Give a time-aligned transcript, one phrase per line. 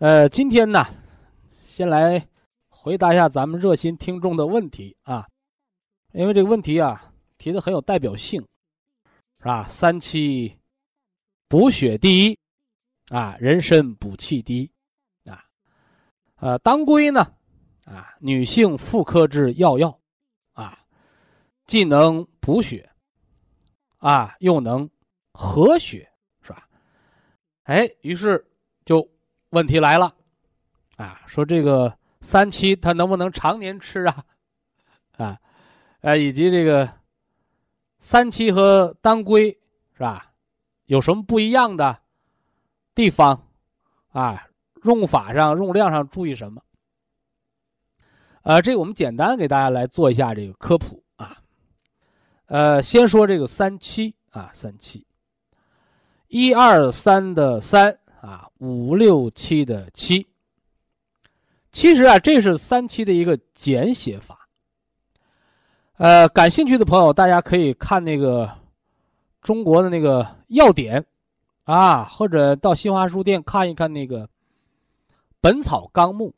[0.00, 0.84] 呃，今天呢，
[1.62, 2.26] 先来
[2.68, 5.28] 回答一下咱们热心听众的问题啊，
[6.12, 8.40] 因为这个问题啊提的很有代表性，
[9.38, 9.64] 是吧？
[9.68, 10.58] 三七。
[11.46, 12.36] 补血第一，
[13.10, 15.44] 啊，人参补气第一，啊，
[16.36, 17.20] 呃，当归呢，
[17.84, 19.96] 啊，女性妇科之要药，
[20.54, 20.76] 啊，
[21.66, 22.90] 既能补血，
[23.98, 24.90] 啊，又能
[25.32, 26.10] 和血，
[26.42, 26.68] 是吧？
[27.64, 28.44] 哎，于是
[28.84, 29.08] 就
[29.54, 30.12] 问题来了，
[30.96, 34.24] 啊，说这个三七它能不能常年吃啊？
[35.16, 35.38] 啊，
[36.00, 36.90] 呃，以及这个
[38.00, 39.56] 三七和当归
[39.92, 40.32] 是吧？
[40.86, 41.98] 有什么不一样的
[42.94, 43.46] 地方
[44.10, 44.48] 啊？
[44.82, 46.60] 用法上、用量上注意什么？
[48.42, 51.38] 呃，这我们简单给大家来做一下这个科普啊。
[52.46, 55.06] 呃，先说这个三七啊，三七，
[56.26, 60.26] 一二三的三啊，五六七的七。
[61.72, 64.48] 其实啊，这是三七的一个简写法。
[65.96, 68.50] 呃，感兴趣的朋友，大家可以看那个。
[69.42, 71.04] 中国的那个要点，
[71.64, 74.26] 啊，或者到新华书店看一看那个
[75.38, 76.34] 《本草纲目》。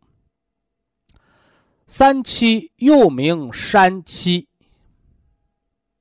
[1.86, 4.48] 三七又名山七。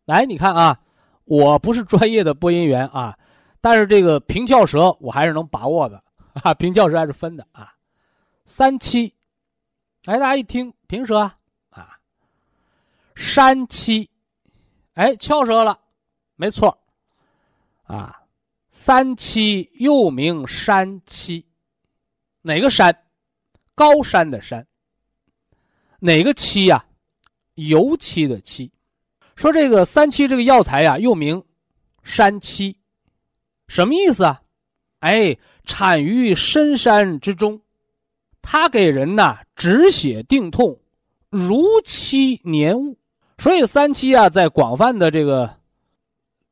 [0.05, 0.79] 来，你看啊，
[1.25, 3.15] 我不是专业的播音员啊，
[3.65, 6.03] 但是这个平翘舌我还是能把握的
[6.43, 7.73] 啊，平翘舌还是分的啊。
[8.45, 9.11] 三七，
[10.05, 11.17] 哎，大家一听平舌
[11.71, 11.99] 啊，
[13.15, 14.07] 山七，
[14.93, 15.79] 哎，翘舌了，
[16.35, 16.77] 没错。
[17.85, 18.21] 啊，
[18.69, 21.43] 三七又名山七，
[22.43, 22.95] 哪个山？
[23.73, 24.67] 高山的山。
[25.97, 26.85] 哪个七呀？
[27.55, 28.71] 油漆的漆。
[29.35, 31.43] 说这个三七这个药材呀，又名
[32.03, 32.77] 山七，
[33.67, 34.41] 什么意思啊？
[34.99, 37.61] 哎，产于深山之中，
[38.41, 40.79] 它给人呐止血定痛，
[41.29, 42.97] 如漆粘物。
[43.37, 45.53] 所以三七啊，在广泛的这个。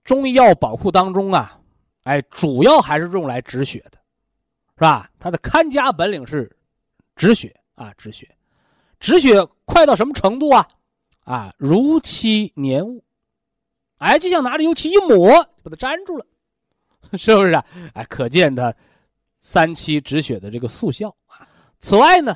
[0.03, 1.57] 中医药宝库当中啊，
[2.03, 3.97] 哎，主要还是用来止血的，
[4.75, 5.09] 是吧？
[5.18, 6.53] 它的看家本领是
[7.16, 8.29] 止血啊，止血，
[9.00, 10.68] 止血快到什么程度啊？
[11.23, 13.02] 啊，如漆粘物，
[14.00, 16.25] 哎，就像拿着油漆一抹，把它粘住了，
[17.18, 17.66] 是不是啊？
[17.94, 18.74] 哎，可见它
[19.41, 21.47] 三七止血的这个速效啊。
[21.78, 22.35] 此外呢，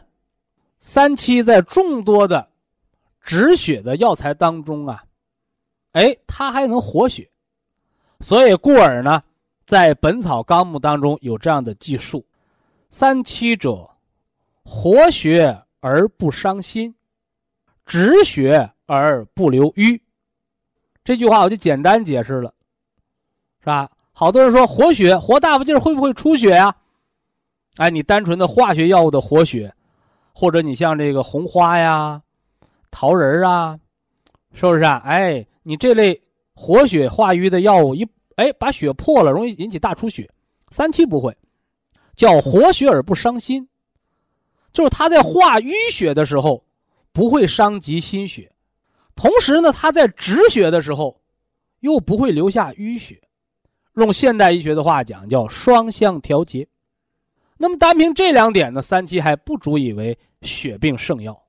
[0.77, 2.47] 三七在众多的
[3.21, 5.03] 止血的药材当中啊，
[5.93, 7.29] 哎，它还能活血。
[8.19, 9.23] 所以，故而呢，
[9.65, 12.25] 在《本草纲目》当中有这样的记述
[12.89, 13.89] ：“三七者，
[14.63, 16.95] 活血而不伤心，
[17.85, 20.01] 止血而不留瘀。”
[21.03, 22.53] 这句话我就简单解释了，
[23.59, 23.89] 是吧？
[24.19, 26.75] 好多人说活血，活大发劲会不会出血呀？
[27.75, 29.71] 哎，你单纯的化学药物的活血，
[30.33, 32.19] 或者你像这个红花呀、
[32.89, 33.77] 桃仁啊，
[34.53, 35.03] 是不是啊？
[35.05, 36.19] 哎，你这类。
[36.55, 38.03] 活血化瘀的药物一
[38.37, 40.27] 哎，把血破了，容易引起大出血。
[40.71, 41.37] 三七不会，
[42.15, 43.69] 叫活血而不伤心，
[44.73, 46.65] 就是它在化淤血的时候
[47.13, 48.51] 不会伤及心血，
[49.15, 51.21] 同时呢，它在止血的时候
[51.81, 53.21] 又不会留下淤血。
[54.01, 56.67] 用现代医学的话讲，叫双向调节。
[57.57, 61.41] 那么单凭这两点呢，三七还不足以为血病圣药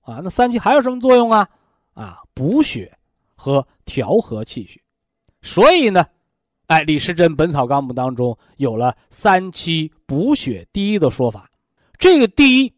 [0.00, 0.20] 啊。
[0.22, 1.48] 那三七还有什么作用啊？
[1.94, 2.96] 啊，补血。
[3.36, 4.80] 和调和气血，
[5.42, 6.06] 所以呢，
[6.66, 11.50] 哎，李时珍《本草纲目》当中有了“三七补血第一”的说法。
[11.98, 12.72] 这个“第一”，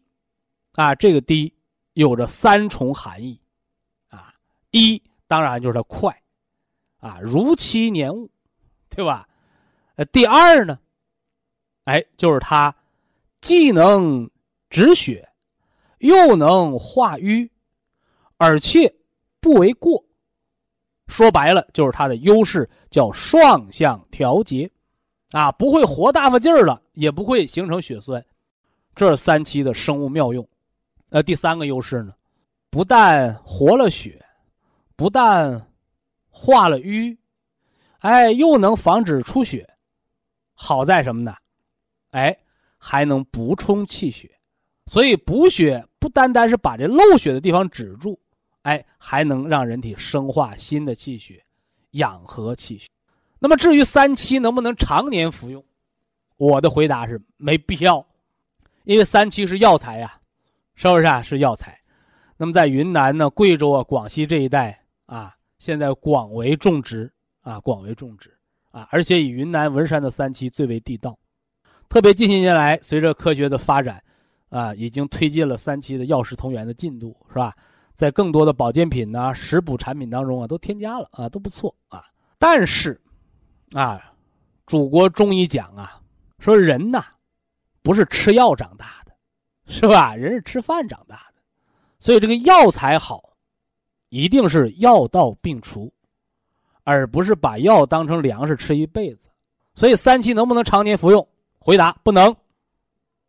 [0.73, 1.53] 啊，这个“第一”
[1.93, 3.39] 有着三重含义，
[4.09, 4.33] 啊，
[4.71, 6.21] 一当然就是它快，
[6.99, 8.29] 啊，如期年物，
[8.97, 9.29] 对吧？
[9.95, 10.79] 呃，第二呢，
[11.83, 12.75] 哎，就是它
[13.41, 14.27] 既能
[14.71, 15.29] 止血，
[15.99, 17.47] 又能化瘀，
[18.37, 18.91] 而且
[19.39, 20.03] 不为过。
[21.05, 24.67] 说白了，就是它的优势叫双向调节，
[25.29, 28.25] 啊，不会活大发劲儿了，也不会形成血栓，
[28.95, 30.45] 这是三七的生物妙用。
[31.09, 32.15] 呃，第三个优势呢，
[32.71, 34.19] 不但活了血，
[34.95, 35.63] 不但
[36.31, 37.15] 化了瘀，
[37.99, 39.67] 哎，又能防止出血。
[40.53, 41.35] 好在什么呢？
[42.11, 42.37] 哎，
[42.77, 44.29] 还能补充气血，
[44.85, 48.19] 所以补血不单单是把这漏血的地方止住，
[48.63, 51.43] 哎，还能让人体生化新的气血，
[51.91, 52.87] 养和气血。
[53.39, 55.63] 那么至于三七能不能常年服用，
[56.37, 58.03] 我的回答是没必要，
[58.83, 60.19] 因为三七是药材呀，
[60.73, 61.21] 是不是啊？
[61.21, 61.79] 是药材。
[62.37, 67.11] 那么在云南呢、贵州啊、广西这一带啊，现在广为种植
[67.47, 68.33] 啊，广为种植。
[68.71, 71.17] 啊，而且以云南文山的三七最为地道，
[71.89, 74.03] 特别近些年来，随着科学的发展，
[74.49, 77.55] 啊，已经推进了三七的药食同源的进度，是吧？
[77.93, 82.03] 在更多的保健品呐、食补产品当中啊，都添加了啊，都不错啊。
[82.37, 83.01] 但是，
[83.71, 84.13] 啊，
[84.67, 85.99] 祖国中医讲啊，
[86.37, 87.03] 说人呐，
[87.81, 89.13] 不是吃药长大的，
[89.65, 90.13] 是吧？
[90.13, 91.41] 人是吃饭长大的，
[91.97, 93.31] 所以这个药材好，
[94.09, 95.91] 一定是药到病除。
[96.87, 99.27] 而不是把药当成粮食吃一辈子，
[99.73, 101.27] 所以三七能不能常年服用？
[101.59, 102.33] 回答不能，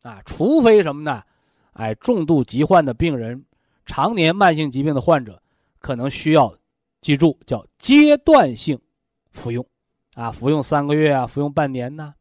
[0.00, 1.20] 啊，除非什么呢？
[1.72, 3.44] 哎，重度疾患的病人，
[3.84, 5.42] 常年慢性疾病的患者，
[5.80, 6.54] 可能需要
[7.00, 8.80] 记住叫阶段性
[9.32, 9.66] 服用，
[10.14, 12.14] 啊，服用三个月啊，服用半年呢，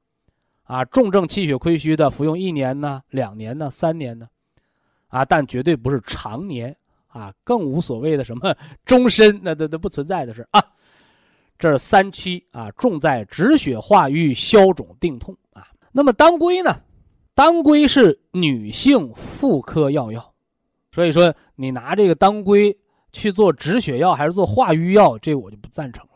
[0.63, 4.27] 啊，重症气血亏虚的服用一年呢、两年呢、三年呢，
[5.07, 6.75] 啊，但绝对不是常年
[7.05, 8.55] 啊，更无所谓的什么
[8.85, 10.59] 终身，那都都不存在的事啊。
[11.59, 15.67] 这是三七啊，重在止血化瘀、消肿定痛啊。
[15.91, 16.81] 那么当归呢？
[17.33, 20.33] 当归是女性妇科药药，
[20.91, 22.77] 所以说你拿这个当归
[23.11, 26.11] 去做止血药还是做化瘀药，这我就不赞成了。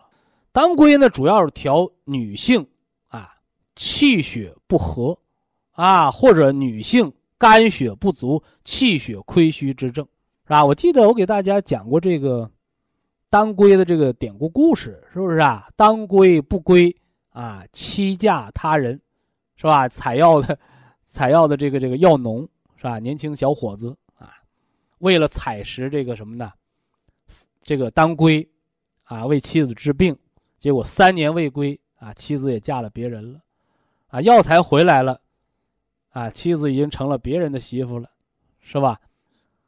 [0.51, 2.67] 当归呢，主要是调女性
[3.07, 3.33] 啊
[3.75, 5.17] 气血不和
[5.71, 10.05] 啊，或者女性肝血不足、气血亏虚之症，
[10.45, 10.65] 是吧？
[10.65, 12.49] 我记得我给大家讲过这个。
[13.31, 15.69] 当归的这个典故故事是不是啊？
[15.77, 16.93] 当归不归
[17.29, 18.99] 啊，欺嫁他人，
[19.55, 19.87] 是吧？
[19.87, 20.59] 采药的，
[21.05, 22.41] 采药的这个这个药农
[22.75, 22.99] 是吧？
[22.99, 24.33] 年轻小伙子啊，
[24.97, 26.51] 为了采食这个什么呢？
[27.61, 28.45] 这个当归，
[29.03, 30.13] 啊，为妻子治病，
[30.59, 33.39] 结果三年未归啊，妻子也嫁了别人了，
[34.07, 35.21] 啊，药材回来了，
[36.09, 38.09] 啊，妻子已经成了别人的媳妇了，
[38.59, 38.99] 是吧？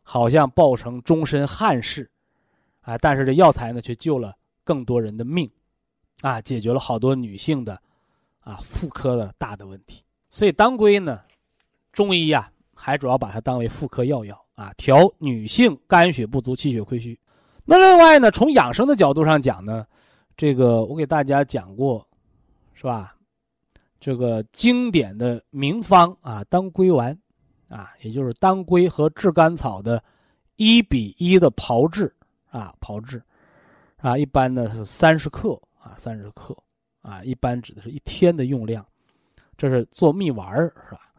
[0.01, 2.12] 好像抱成终身憾事。
[2.83, 5.50] 啊，但是这药材呢，却救了更多人的命，
[6.21, 7.81] 啊，解决了好多女性的，
[8.41, 10.03] 啊，妇科的大的问题。
[10.30, 11.21] 所以当归呢，
[11.91, 17.19] 中医呀，还主要把它当为妇科药药啊，调女性肝血不足、气血亏虚。
[17.65, 19.86] 那另外呢，从养生的角度上讲呢，
[20.36, 22.06] 这个我给大家讲过，
[22.74, 23.15] 是吧？
[23.97, 27.18] 这个经典的名方啊，当归丸，
[27.69, 30.03] 啊，也就是当归和炙甘草的
[30.57, 32.13] 一比一的炮制。
[32.53, 33.19] 啊，炮制，
[33.97, 36.55] 啊，一般呢是三十克啊，三十克，
[37.01, 38.85] 啊，一般指的是一天的用量，
[39.57, 41.11] 这是做蜜丸儿是吧？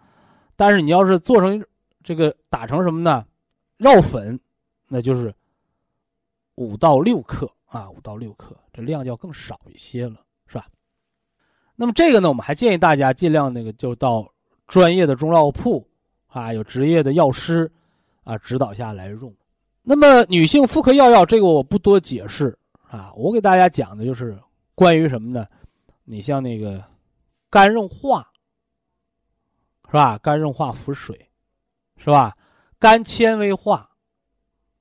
[0.55, 1.61] 但是你要是做成
[2.05, 3.27] 这个打成什么呢？
[3.79, 4.39] 药粉，
[4.87, 5.35] 那就是
[6.55, 10.69] 五到六克啊，五到六克，这量要更少一些了，是吧？
[11.75, 14.33] 那么这个呢，我们还建议大家尽量那个就到
[14.69, 15.85] 专业的中药铺
[16.29, 17.69] 啊，有职业的药师
[18.23, 19.35] 啊指导下来用。
[19.87, 24.35] 那么，女性妇科药药这个我不多解释啊，我给大家讲的就是
[24.75, 25.47] 关于什么呢？
[26.05, 26.83] 你像那个
[27.51, 28.27] 肝硬化，
[29.87, 30.17] 是吧？
[30.23, 31.29] 肝硬化腹水，
[31.99, 32.35] 是吧？
[32.79, 33.91] 肝纤维化，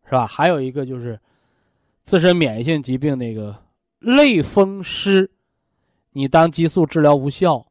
[0.05, 0.25] 是吧？
[0.25, 1.19] 还有一个就是
[2.01, 3.53] 自身免疫性疾病那个
[3.99, 5.29] 类风湿，
[6.11, 7.65] 你当激素治疗无效，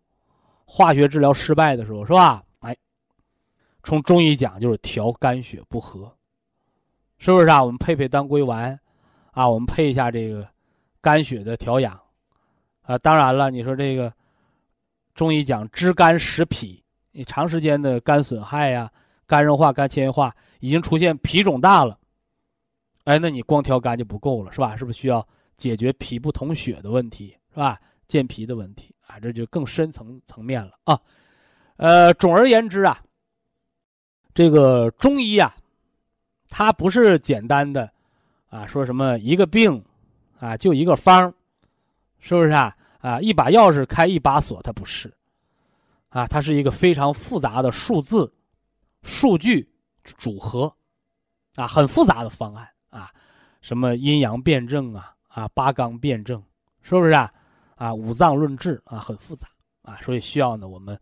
[0.67, 2.45] 化学治疗失败的时候，是吧？
[2.61, 2.77] 哎，
[3.83, 6.15] 从中医讲就是调肝血不和。
[7.23, 7.63] 是不是啊？
[7.63, 8.77] 我们配配当归丸，
[9.31, 10.45] 啊，我们配一下这个
[11.01, 11.97] 肝血的调养，
[12.83, 14.13] 啊，当然了，你说这个
[15.15, 18.91] 中医讲知肝识脾，你长时间的肝损害呀、
[19.25, 21.97] 肝硬化、肝纤维化，已经出现脾肿大了，
[23.05, 24.77] 哎，那你光调肝就不够了，是吧？
[24.77, 25.25] 是不是需要
[25.57, 27.79] 解决脾不统血的问题，是吧？
[28.09, 30.99] 健脾的问题啊，这就更深层层面了啊。
[31.77, 33.01] 呃，总而言之啊，
[34.35, 35.55] 这个中医呀。
[36.55, 37.91] 它不是简单的，
[38.51, 39.83] 啊，说什么一个病，
[40.39, 41.33] 啊，就一个方，
[42.19, 42.77] 是不是啊？
[43.01, 45.11] 啊，一把钥匙开一把锁，它不是，
[46.11, 48.31] 啊，它是一个非常复杂的数字、
[49.03, 49.67] 数据
[50.05, 50.71] 组合，
[51.55, 53.11] 啊，很复杂的方案啊，
[53.63, 56.41] 什么阴阳辩证啊，啊，八纲辩证，
[56.83, 57.33] 是不是啊？
[57.77, 59.49] 啊，五脏论治啊，很复杂
[59.81, 61.01] 啊，所以需要呢，我们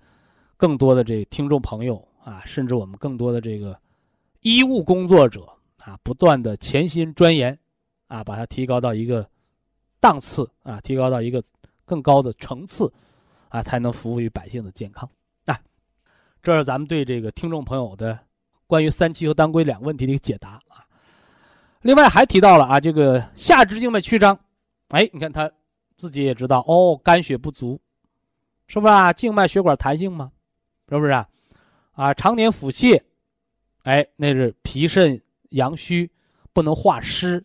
[0.57, 3.77] 更多的这听众朋友啊，甚至我们更多的这个
[4.41, 5.47] 医务工作者
[5.79, 7.59] 啊，不断的潜心钻研，
[8.09, 9.29] 啊，把它提高到一个
[10.01, 11.43] 档次啊，提高到一个
[11.85, 12.93] 更高的层次，
[13.49, 15.09] 啊，才能服务于百姓的健康。
[15.47, 15.59] 啊，
[16.43, 18.19] 这是咱们对这个听众朋友的
[18.67, 20.85] 关于三七和当归两个问题的一个解答啊。
[21.83, 24.39] 另外还提到了啊，这个下肢静脉曲张，
[24.89, 25.51] 哎，你看他。
[25.97, 27.79] 自己也知道哦，肝血不足，
[28.67, 29.13] 是不是啊？
[29.13, 30.33] 静脉血管弹性吗？
[30.89, 31.29] 是不是啊？
[31.93, 32.99] 啊，常年腹泻，
[33.83, 35.21] 哎，那是脾肾
[35.51, 36.11] 阳虚，
[36.53, 37.45] 不能化湿，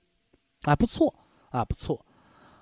[0.63, 1.13] 啊，不错
[1.49, 2.05] 啊，不错，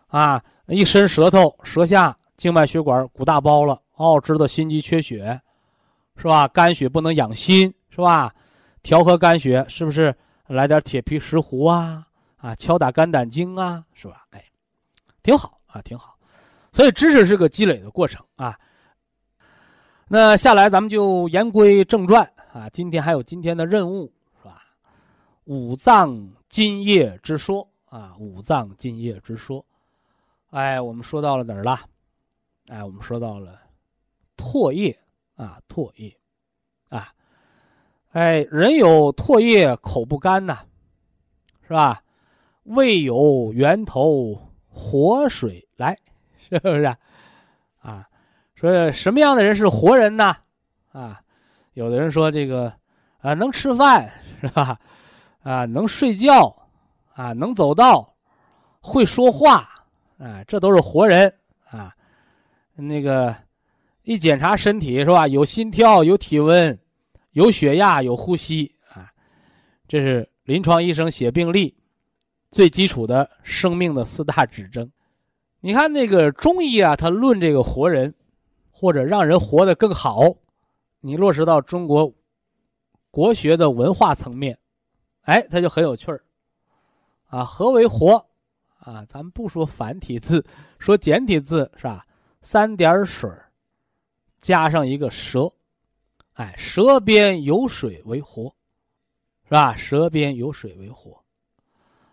[0.08, 5.42] 啊，一伸舌头，舌下静脉血管鼓大包了，哦，知道心肌缺血，
[6.18, 6.48] 是吧？
[6.48, 8.34] 肝血不能养心，是吧？
[8.82, 10.16] 调和肝血，是不是
[10.48, 12.08] 来点铁皮石斛啊？
[12.38, 14.26] 啊，敲打肝胆经啊，是吧？
[14.32, 14.44] 哎，
[15.22, 15.60] 挺好。
[15.74, 16.16] 啊，挺好，
[16.72, 18.56] 所以知识是个积累的过程啊。
[20.08, 24.62] 那下来咱们就言归正传啊，今天还有今天的任务是吧？
[25.46, 29.66] 五脏津液之说啊，五脏津液之说，
[30.52, 31.80] 哎，我们说到了哪儿了？
[32.68, 33.60] 哎，我们说到了
[34.38, 34.96] 唾液
[35.36, 36.16] 啊，唾液
[36.90, 37.12] 啊，
[38.12, 40.60] 哎，人有唾液口不干呐，
[41.64, 42.04] 是吧？
[42.66, 44.40] 胃有源头。
[44.76, 45.96] 活水来，
[46.38, 46.84] 是不是？
[47.82, 48.10] 啊，
[48.56, 50.36] 说什么样的人是活人呢？
[50.92, 51.23] 啊，
[51.74, 52.72] 有的人说这个
[53.20, 54.12] 啊，能吃饭
[54.42, 54.80] 是吧？
[55.42, 56.56] 啊，能睡觉，
[57.14, 58.16] 啊，能走道，
[58.80, 59.68] 会说话，
[60.18, 61.34] 啊，这都是活人
[61.70, 61.94] 啊。
[62.76, 63.36] 那个
[64.04, 65.28] 一检查身体是吧？
[65.28, 66.78] 有心跳，有体温，
[67.32, 69.10] 有血压，有呼吸啊。
[69.88, 71.76] 这是临床医生写病历。
[72.52, 74.88] 最基础的生命的四大指征，
[75.60, 78.14] 你看那个中医啊，他论这个活人，
[78.70, 80.32] 或者让人活得更好，
[81.06, 82.10] 你落实到中国
[83.12, 84.58] 国学的文化层面，
[85.24, 86.24] 哎，它就很有趣儿
[87.26, 87.44] 啊。
[87.44, 88.26] 何为活
[88.80, 89.04] 啊？
[89.06, 90.42] 咱们不说繁体字，
[90.80, 92.08] 说简体字是吧？
[92.40, 93.30] 三点水
[94.38, 95.52] 加上一个舌，
[96.36, 98.46] 哎，舌边有水为活，
[99.44, 99.76] 是吧？
[99.76, 101.22] 舌边有水为活。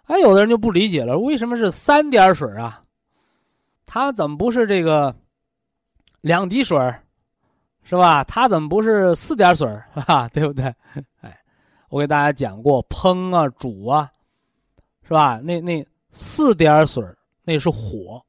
[0.07, 2.85] 哎，有的人就不理解了，为什么是三点水啊？
[3.87, 5.15] 它怎么不是这个
[6.23, 6.77] 两滴水
[7.91, 8.23] 是吧？
[8.23, 10.73] 它怎么不是四点水 哈，对不对？
[11.23, 11.37] 哎，
[11.89, 14.09] 我给大家讲过，烹啊、煮啊，
[15.03, 15.41] 是吧？
[15.43, 17.05] 那那四点水
[17.43, 18.25] 那是火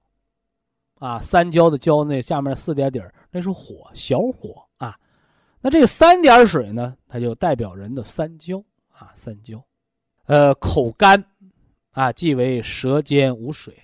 [0.97, 4.97] 啊，三焦的焦那下面四点底儿那是火，小火啊。
[5.61, 8.57] 那这三点水呢，它就代表人的三焦
[8.91, 9.63] 啊，三焦，
[10.25, 11.23] 呃，口干。
[11.91, 13.77] 啊，即为舌尖无水，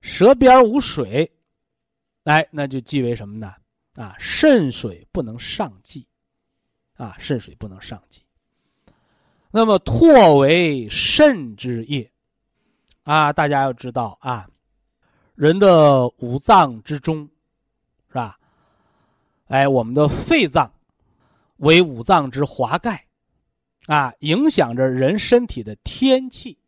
[0.00, 1.28] 舌边无水，
[2.22, 3.52] 哎，那就即为什么呢？
[3.94, 6.06] 啊，肾水不能上济，
[6.96, 8.22] 啊，肾水不能上济。
[9.50, 12.10] 那么唾为肾之液，
[13.04, 14.48] 啊，大家要知道啊，
[15.36, 17.28] 人的五脏之中，
[18.08, 18.38] 是吧？
[19.46, 20.72] 哎，我们的肺脏
[21.58, 23.06] 为五脏之华盖，
[23.86, 26.58] 啊，影响着人身体的天气。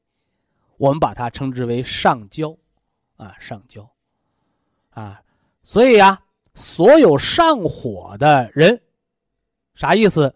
[0.77, 2.57] 我们把它称之为上焦，
[3.17, 3.91] 啊，上焦，
[4.91, 5.23] 啊，
[5.63, 6.23] 所以呀，
[6.57, 8.81] 所有上火的人，
[9.75, 10.35] 啥意思？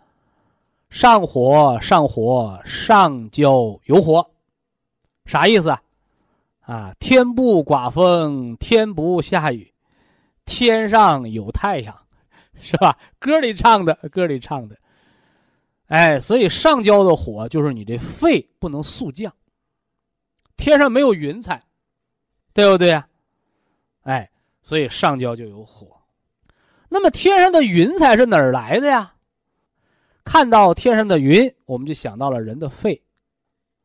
[0.90, 4.30] 上火，上火，上焦有火，
[5.24, 5.82] 啥意思啊？
[6.60, 9.72] 啊，天不刮风，天不下雨，
[10.44, 11.96] 天上有太阳，
[12.60, 12.98] 是吧？
[13.18, 14.76] 歌里唱的，歌里唱的，
[15.86, 19.32] 哎，所以上焦的火就是你这肺不能速降。
[20.58, 21.64] 天上没有云彩，
[22.52, 23.08] 对不对呀？
[24.02, 25.99] 哎，所以上焦就有火。
[26.92, 29.14] 那么天上的云彩是哪儿来的呀？
[30.24, 32.94] 看到天上的云，我们就想到了人的肺，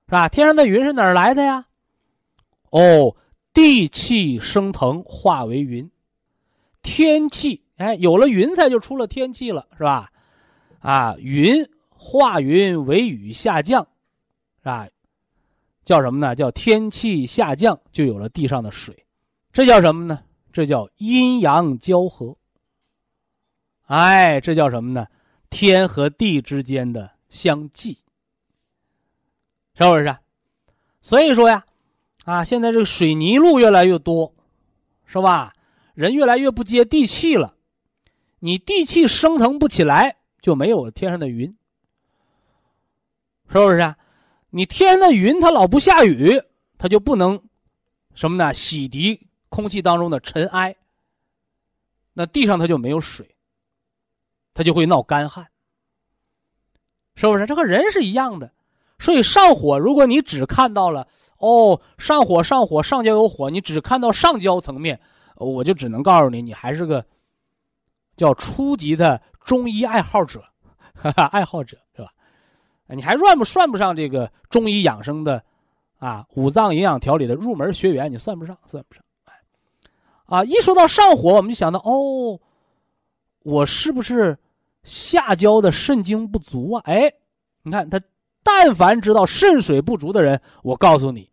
[0.07, 0.27] 是吧？
[0.27, 1.65] 天上的云是哪儿来的呀？
[2.71, 3.15] 哦，
[3.53, 5.89] 地气升腾化为云，
[6.81, 10.11] 天气哎，有了云彩就出了天气了，是吧？
[10.79, 13.87] 啊，云化云为雨下降，
[14.59, 14.87] 是吧？
[15.83, 16.35] 叫什么呢？
[16.35, 19.05] 叫天气下降，就有了地上的水，
[19.53, 20.23] 这叫什么呢？
[20.51, 22.35] 这叫阴阳交合。
[23.85, 25.07] 哎，这叫什么呢？
[25.49, 27.99] 天和地之间的相济，
[29.75, 30.17] 是不是？
[31.01, 31.63] 所以说呀，
[32.23, 34.33] 啊，现在这个水泥路越来越多，
[35.05, 35.53] 是吧？
[35.93, 37.55] 人越来越不接地气了。
[38.39, 41.55] 你地气升腾不起来，就没有天上的云，
[43.47, 43.95] 是不是？
[44.49, 46.41] 你天上的云它老不下雨，
[46.77, 47.41] 它就不能
[48.13, 48.53] 什么呢？
[48.53, 50.75] 洗涤空气当中的尘埃。
[52.13, 53.34] 那地上它就没有水，
[54.55, 55.45] 他就会闹干旱，
[57.13, 57.45] 是不是？
[57.45, 58.51] 这和人是一样的。
[58.97, 61.07] 所以上火，如果你只看到了
[61.37, 64.99] 哦，上火上火上焦有火，你只看到上焦层面，
[65.35, 67.05] 我就只能告诉你，你还是个
[68.15, 70.41] 叫初级的中医爱好者，
[70.95, 72.09] 哈哈，爱好者是吧？
[72.87, 75.43] 你还算不算不上这个中医养生的
[75.97, 76.25] 啊？
[76.35, 79.03] 五脏营养调理的入门学员，你算不上，算不上。
[80.27, 82.39] 啊，一说到上火，我们就想到哦，
[83.43, 84.37] 我是不是
[84.85, 86.81] 下焦的肾精不足啊？
[86.85, 87.11] 哎，
[87.63, 88.01] 你看他。
[88.47, 91.31] 但凡知道肾水不足的人，我告诉你，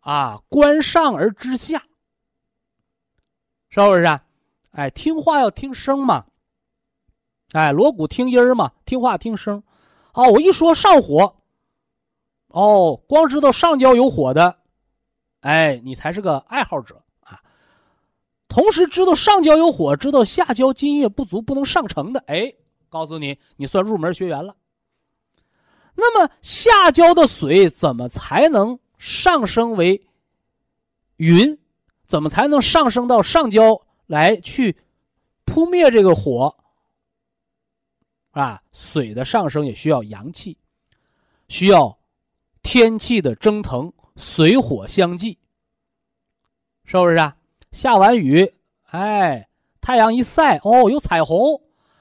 [0.00, 1.82] 啊，观上而知下，
[3.68, 4.24] 是不是啊？
[4.70, 6.24] 哎，听话要听声嘛，
[7.52, 9.62] 哎，锣鼓听音儿嘛，听话听声。
[10.14, 11.36] 好，我一说上火，
[12.46, 14.56] 哦，光知道上焦有火的，
[15.40, 17.03] 哎，你才是个爱好者。
[18.54, 22.54] 同时知道上焦有火，知道下焦津液不足不能上承的，哎，
[22.88, 24.54] 告诉你，你算入门学员了。
[25.96, 30.06] 那么下焦的水怎么才能上升为
[31.16, 31.58] 云？
[32.06, 34.78] 怎么才能上升到上焦来去
[35.44, 36.56] 扑灭这个火？
[38.30, 40.56] 啊，水的上升也需要阳气，
[41.48, 41.98] 需要
[42.62, 45.40] 天气的蒸腾，水火相济，
[46.84, 47.36] 是不是啊？
[47.74, 48.54] 下完雨，
[48.84, 49.46] 哎，
[49.82, 51.60] 太阳一晒，哦，有彩虹。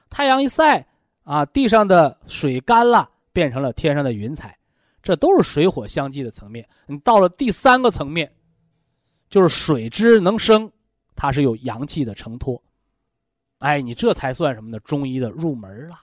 [0.10, 0.88] 太阳一晒，
[1.24, 3.10] 啊，地上的水干了。
[3.34, 4.56] 变成了天上的云彩，
[5.02, 6.70] 这都是水火相济的层面。
[6.86, 8.32] 你到了第三个层面，
[9.28, 10.72] 就是水之能生，
[11.16, 12.62] 它是有阳气的承托。
[13.58, 14.80] 哎，你这才算什么呢？
[14.82, 16.00] 中医的入门了。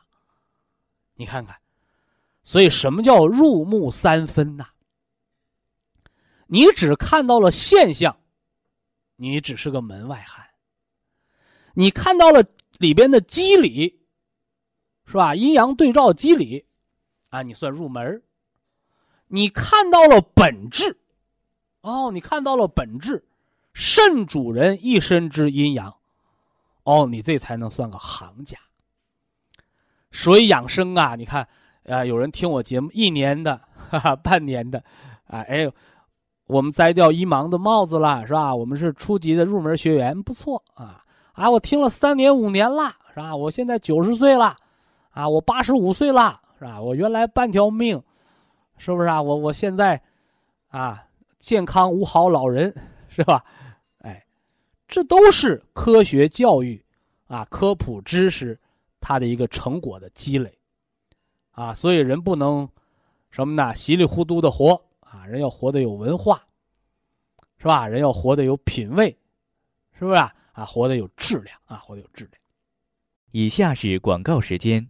[1.15, 1.57] 你看看，
[2.43, 4.67] 所以什么叫入木三分呐？
[6.49, 8.19] 你只看到了现象，
[9.21, 10.47] 你只是个门外汉。
[11.75, 12.43] 你看到了
[12.79, 14.01] 里边的机理，
[15.05, 15.35] 是吧？
[15.35, 16.65] 阴阳对照机理。
[17.29, 18.23] 啊，你算入门
[19.29, 20.99] 你看到了本质，
[21.83, 23.25] 哦，你看到了本质，
[23.75, 25.95] 肾主人一身之阴阳，
[26.85, 28.59] 哦，你这才能算个行家。
[30.11, 31.47] 所以养生啊，你看，
[31.85, 34.83] 啊，有人听我节目一年的，哈哈，半年的，
[35.27, 35.73] 啊，哎呦，
[36.51, 38.55] 我们摘掉一盲的帽子了，是吧？
[38.55, 43.35] 我们是初级的入门学员，不错啊，啊，我听了三年五年了，是吧？
[43.35, 44.57] 我现在九十岁了，
[45.11, 46.41] 啊，我八十五岁了。
[46.61, 46.79] 是吧？
[46.79, 47.99] 我原来半条命，
[48.77, 49.23] 是不是啊？
[49.23, 49.99] 我我现在，
[50.69, 51.03] 啊，
[51.39, 52.71] 健康无好老人，
[53.09, 53.43] 是吧？
[54.03, 54.23] 哎，
[54.87, 56.85] 这都是科学教育，
[57.29, 58.61] 啊，科普知识，
[59.01, 60.53] 它的一个成果的积累，
[61.53, 62.69] 啊，所以人不能
[63.31, 63.75] 什么呢？
[63.75, 64.79] 稀里糊涂的活，
[65.31, 66.43] 人要活得有文化，
[67.59, 67.87] 是吧？
[67.87, 69.17] 人要活得有品位，
[69.99, 70.35] 是不是啊？
[70.67, 72.35] 活得有质量啊，活得有质量。
[73.31, 74.87] 以下是广告时间。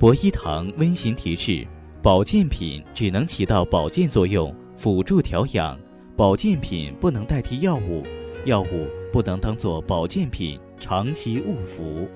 [0.00, 1.64] 博一堂温馨提示：
[2.02, 5.78] 保健品只能起到保健作用，辅助调养；
[6.16, 8.02] 保健品不能代替药物，
[8.44, 12.08] 药物不能当做保健品长期误服。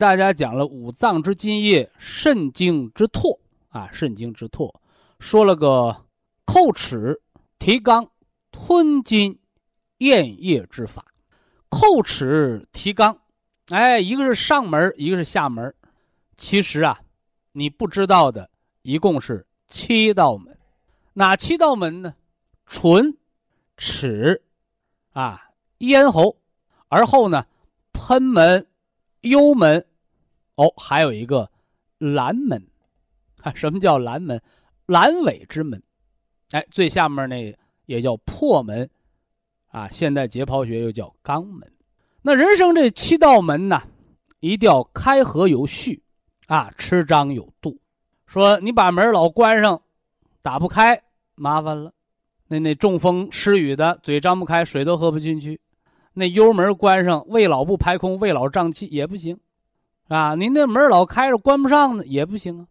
[0.00, 4.74] 大家讲了五脏之津液，肾经之唾啊，肾经之唾，
[5.18, 5.94] 说了个
[6.46, 7.20] 叩齿、
[7.58, 8.08] 提肛、
[8.50, 9.38] 吞津、
[9.98, 11.04] 咽液之法。
[11.68, 13.14] 叩齿、提肛。
[13.68, 15.74] 哎，一个是上门，一个是下门。
[16.38, 16.98] 其实啊，
[17.52, 18.48] 你不知道的，
[18.80, 20.58] 一共是七道门。
[21.12, 22.14] 哪七道门呢？
[22.64, 23.14] 唇、
[23.76, 24.42] 齿，
[25.12, 26.38] 啊，咽喉，
[26.88, 27.44] 而后呢，
[27.92, 28.66] 喷门、
[29.20, 29.86] 幽门，
[30.60, 31.50] 哦，还有一个
[31.98, 32.62] 阑门。
[33.42, 34.38] 啊，什么叫阑门？
[34.86, 35.82] 阑尾之门。
[36.50, 38.90] 哎，最下面那也叫破门，
[39.68, 41.72] 啊，现在解剖学又叫肛门。
[42.22, 43.80] 那人生这七道门呢，
[44.40, 46.02] 一定要开合有序，
[46.48, 47.80] 啊，吃张有度。
[48.26, 49.80] 说你把门老关上，
[50.42, 51.02] 打不开，
[51.34, 51.92] 麻烦了。
[52.48, 55.58] 那那中风失语的，嘴张不开，水都喝不进去。
[56.12, 59.38] 那幽门关上，胃老不排空，胃老胀气也不行，
[60.10, 62.66] 啊，您那门老开着，关不上呢也不行啊。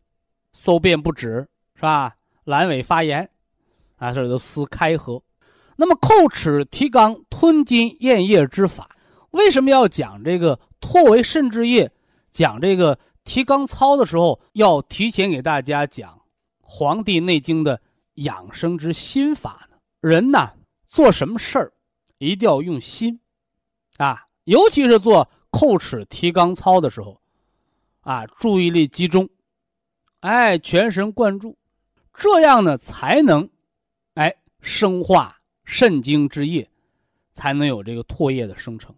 [0.52, 2.18] 搜便不止，是吧？
[2.44, 3.30] 阑尾发炎，
[3.96, 5.24] 啊，这都撕开合。
[5.78, 8.90] 那么叩齿提肛吞津咽液之法。
[9.32, 11.90] 为什么要讲这个唾为肾之液？
[12.30, 16.12] 讲这个提肛操的时候，要提前给大家讲
[16.60, 17.80] 《黄帝内经》的
[18.16, 19.78] 养生之心法呢？
[20.02, 20.52] 人呐，
[20.90, 21.72] 做什么事儿
[22.18, 23.22] 一定要用心
[23.96, 27.22] 啊，尤其是做叩齿提肛操的时候，
[28.10, 29.30] 啊，注意力集中，
[30.22, 31.56] 哎，全神贯注，
[32.12, 33.48] 这样呢才能，
[34.16, 36.68] 哎，生化肾精之液，
[37.34, 38.96] 才能有这个唾液的生成。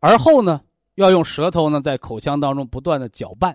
[0.00, 0.62] 而后呢，
[0.94, 3.54] 要用舌头呢在口腔当中不断的搅拌，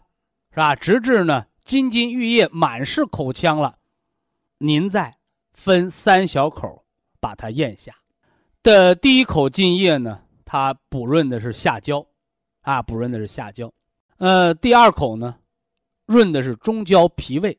[0.52, 0.76] 是吧？
[0.76, 3.80] 直至呢津津玉液满是口腔了，
[4.60, 5.18] 您再
[5.54, 6.86] 分三小口
[7.20, 7.96] 把它咽下。
[8.62, 12.06] 的第一口津液呢，它补润的是下焦，
[12.62, 13.74] 啊，补润的是下焦。
[14.18, 15.38] 呃，第二口呢，
[16.06, 17.58] 润的是中焦脾胃，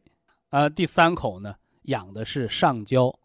[0.50, 3.18] 呃，第三口呢，养的是上焦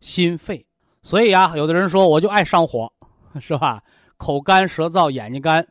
[0.00, 0.66] 心肺。
[1.02, 2.92] 所以啊，有的人说我就爱上火，
[3.40, 3.82] 是吧？
[4.16, 5.66] 口干舌燥，眼睛干，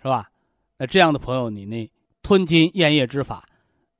[0.00, 0.30] 是吧？
[0.78, 1.90] 那这样的朋友，你那
[2.22, 3.48] 吞津咽液之法，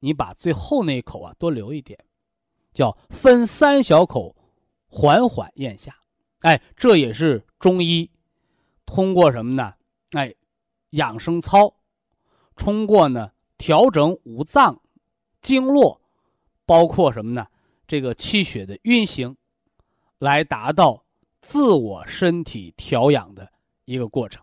[0.00, 1.98] 你把最后那一口啊多留一点，
[2.72, 4.36] 叫分三小口，
[4.86, 5.96] 缓缓咽下。
[6.42, 8.08] 哎，这也是中医
[8.84, 9.74] 通过什么呢？
[10.12, 10.32] 哎，
[10.90, 11.74] 养生操，
[12.56, 14.80] 通过呢调整五脏
[15.40, 16.00] 经络，
[16.64, 17.46] 包括什么呢？
[17.86, 19.36] 这个气血的运行，
[20.18, 21.04] 来达到
[21.40, 23.48] 自我身体调养的
[23.84, 24.42] 一个过程。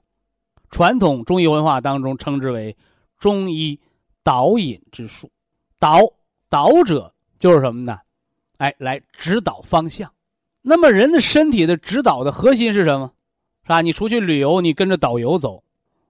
[0.69, 2.77] 传统中医文化当中称之为
[3.17, 3.79] 中医
[4.23, 5.29] 导引之术。
[5.77, 5.99] 导
[6.47, 7.99] 导者就是什么呢？
[8.57, 10.09] 哎，来指导方向。
[10.61, 13.11] 那么人的身体的指导的核心是什么？
[13.63, 13.81] 是吧？
[13.81, 15.63] 你出去旅游，你跟着导游走，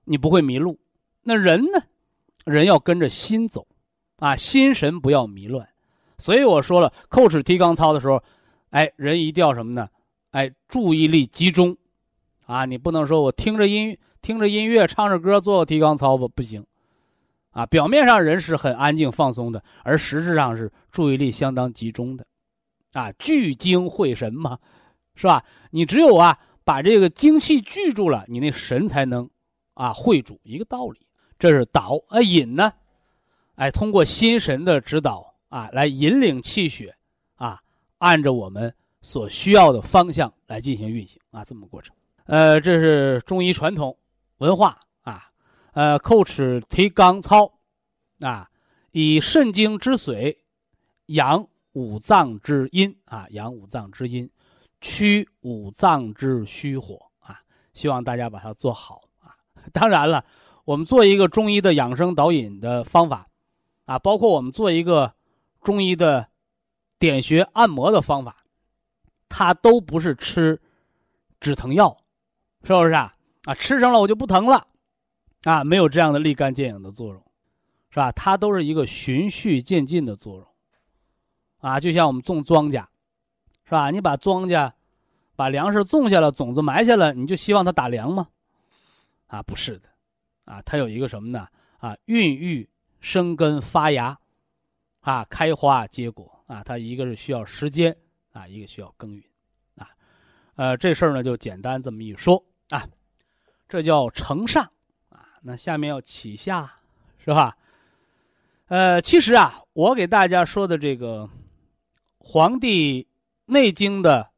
[0.05, 0.79] 你不会迷路。
[1.23, 1.81] 那人呢？
[2.45, 3.65] 人要跟着心走，
[4.17, 5.67] 啊，心神不要迷乱。
[6.17, 8.21] 所以我说了，叩齿提肛操的时候，
[8.69, 9.89] 哎，人一定要什么呢？
[10.31, 11.75] 哎，注意力集中，
[12.45, 16.65] 啊，你不能说我听着音听着音乐唱着歌做提肛操吧，不行，
[17.51, 22.25] 啊，表面上人是很安静放松的，而实质上是注意力相当集中的。
[22.93, 24.59] 啊，聚精会神嘛，
[25.15, 25.43] 是吧？
[25.71, 29.27] 你只有啊，把这个精气聚住了，你那神才能
[29.73, 30.39] 啊会主。
[30.43, 31.02] 一个道理，
[31.43, 32.71] 这是导啊引呢，
[33.55, 36.95] 哎，通过心神的指导啊，来引领气血
[37.35, 37.61] 啊，
[37.97, 41.93] 按照我们所需要的方向来进行运行啊，这么过程。
[42.27, 43.97] 呃，这是中医传统
[44.37, 45.25] 文化啊，
[45.73, 47.51] 呃，叩齿提肛操
[48.21, 48.49] 啊，
[48.91, 50.45] 以肾经之水
[51.07, 51.45] 养。
[51.73, 54.29] 五脏之阴啊，养五脏之阴，
[54.79, 57.41] 驱五脏之虚火啊，
[57.73, 59.35] 希望大家把它做好啊。
[59.73, 60.23] 当然了，
[60.65, 63.27] 我们做一个中医的养生导引的方法
[63.85, 65.13] 啊，包括我们做一个
[65.61, 66.27] 中医的
[66.97, 68.43] 点穴按摩的方法，
[69.27, 70.61] 它都不是吃
[71.39, 71.97] 止疼药，
[72.63, 73.13] 是不是啊？
[73.43, 74.67] 啊，吃上了我就不疼了
[75.43, 77.21] 啊，没有这样的立竿见影的作用，
[77.89, 78.09] 是吧？
[78.13, 80.47] 它都是一个循序渐进的作用。
[81.59, 82.85] 啊，就像我们种庄稼，
[83.65, 83.91] 是吧？
[83.91, 84.71] 你把庄稼，
[85.35, 88.27] 把粮食种下了，种子埋下了，你就希望它打粮吗？
[89.27, 89.89] 啊，不是的，
[90.45, 91.47] 啊，它有一个什么呢？
[91.77, 94.17] 啊，孕育、生根、发芽，
[95.01, 97.95] 啊，开花结果，啊，它一个是需要时间，
[98.31, 99.23] 啊，一个需要耕耘，
[99.75, 99.89] 啊，
[100.55, 102.87] 呃，这事儿呢就简单这么一说啊，
[103.67, 104.63] 这叫承上，
[105.09, 106.71] 啊，那下面要启下，
[107.17, 107.57] 是吧？
[108.67, 111.29] 呃，其实啊，我给大家说的这个。
[112.25, 113.05] 《黄帝
[113.47, 114.31] 内经》的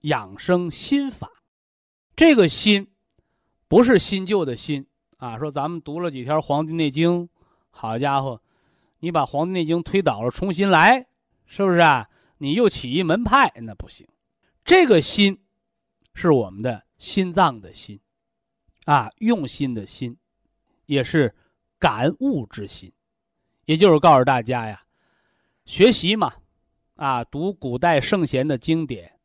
[0.00, 1.30] 养生心法，
[2.16, 2.90] 这个心
[3.68, 4.86] 不是新旧的新
[5.16, 5.38] 啊。
[5.38, 7.22] 说咱们读了几条《黄帝内经》，
[7.70, 8.40] 好家伙，
[9.00, 11.06] 你把《黄帝内经》推倒了，重新来，
[11.44, 12.08] 是不是啊？
[12.38, 14.06] 你又起一门派，那不行。
[14.64, 15.38] 这个心
[16.12, 18.00] 是我们的心脏的心
[18.84, 20.16] 啊，用心的心，
[20.86, 21.34] 也是
[21.78, 22.92] 感悟之心，
[23.64, 24.82] 也就是告诉大家呀，
[25.64, 26.32] 学习嘛。
[26.96, 29.18] 啊，读古代圣贤的经典，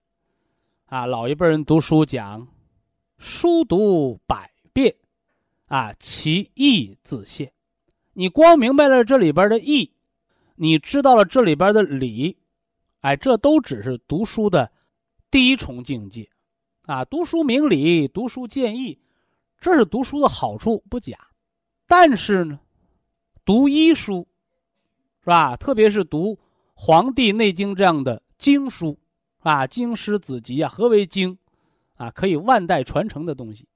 [0.88, 2.46] 啊，老一辈人读书讲，
[3.18, 4.51] 书读百，
[5.72, 7.54] 啊，其义自现。
[8.12, 9.94] 你光明白了这里边的义，
[10.56, 12.38] 你知道了这里边的理，
[13.00, 14.70] 哎，这都只是读书的
[15.30, 16.30] 第一重境界，
[16.82, 19.00] 啊，读书明理，读书见义，
[19.62, 21.18] 这是读书的好处不假。
[21.88, 22.60] 但是呢，
[23.46, 24.28] 读医书，
[25.22, 25.56] 是吧？
[25.56, 26.34] 特别是读。
[26.74, 29.00] 《黄帝内经》这样的经书，
[29.40, 31.38] 啊，经师子集啊，何为经？
[31.96, 33.68] 啊，可以万代传承的东西，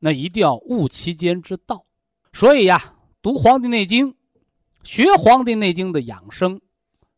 [0.00, 1.86] 那一定要悟其间之道。
[2.32, 4.12] 所以呀，读《黄帝内经》，
[4.82, 6.60] 学《黄帝内经》的养生，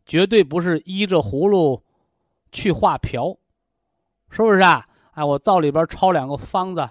[0.05, 1.83] 绝对不是依着葫芦
[2.53, 3.37] 去画瓢，
[4.31, 4.87] 是不是啊？
[5.13, 6.89] 哎，我灶里边抄两个方子，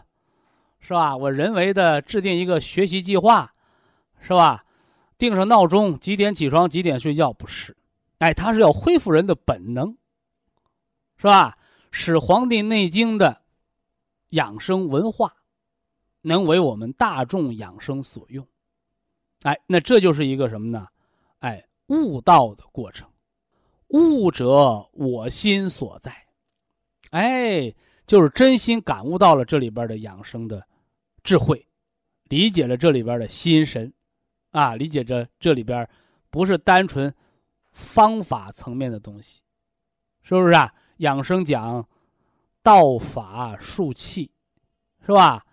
[0.79, 1.15] 是吧？
[1.17, 3.51] 我人为的制定一个学习计划，
[4.19, 4.63] 是吧？
[5.17, 7.33] 定上闹钟，几点起床，几点睡觉？
[7.33, 7.75] 不是。
[8.19, 9.97] 哎，他是要恢复人的本能，
[11.17, 11.57] 是吧？
[11.89, 13.41] 使《黄帝内经》的
[14.29, 15.33] 养生文化
[16.21, 18.47] 能为我们大众养生所用。
[19.43, 20.87] 哎，那这就是一个什么呢？
[21.39, 23.09] 哎，悟道的过程。
[23.87, 26.27] 悟者，我心所在。
[27.09, 27.73] 哎，
[28.05, 30.65] 就是真心感悟到了这里边的养生的
[31.23, 31.67] 智慧，
[32.25, 33.93] 理解了这里边的心神，
[34.51, 35.89] 啊，理解着这里边
[36.29, 37.13] 不是单纯
[37.71, 39.41] 方法层面的东西，
[40.21, 40.73] 是不是啊？
[40.97, 41.85] 养生讲
[42.61, 44.31] 道法术器，
[45.05, 45.45] 是吧？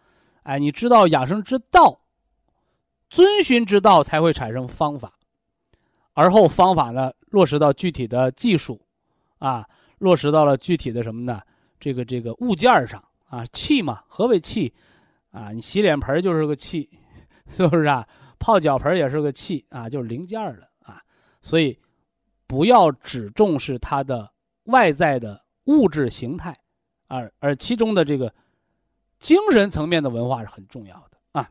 [0.49, 2.01] 哎，你知道养生之道，
[3.11, 5.13] 遵循之道才会产生方法，
[6.15, 8.81] 而后方法呢落实到具体的技术，
[9.39, 9.69] 啊。
[9.99, 11.43] 落实到了具体的什么呢？
[11.79, 14.73] 这个这个物件上啊，气嘛，何为气？
[15.33, 16.89] 啊，你洗脸盆就是个气，
[17.51, 18.09] 是不是啊？
[18.39, 21.03] 泡脚盆也是个气啊，就是零件了啊。
[21.43, 21.79] 所以，
[22.47, 24.33] 不要只重视它的
[24.65, 26.57] 外在的物质形态，
[27.09, 28.33] 而而其中的这个
[29.19, 31.51] 精神层面的文化是很重要的啊。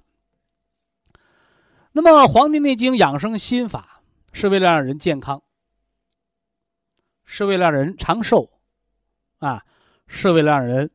[1.92, 4.02] 那么，《黄帝内经》养生心法
[4.34, 5.42] 是为了让人健康。
[7.30, 8.50] 是为了让人长寿，
[9.40, 9.66] 啊，
[10.08, 10.90] 是为了让人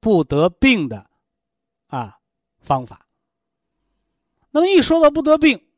[0.00, 1.10] 不得病的
[1.88, 2.18] 啊
[2.60, 3.06] 方法。
[4.50, 5.68] 那么一说到不得病，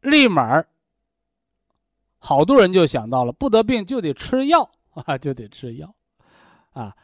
[0.00, 0.64] 立马
[2.18, 5.92] 好多人就想到了不得病就得吃药 啊，就得吃药
[6.72, 6.96] 啊。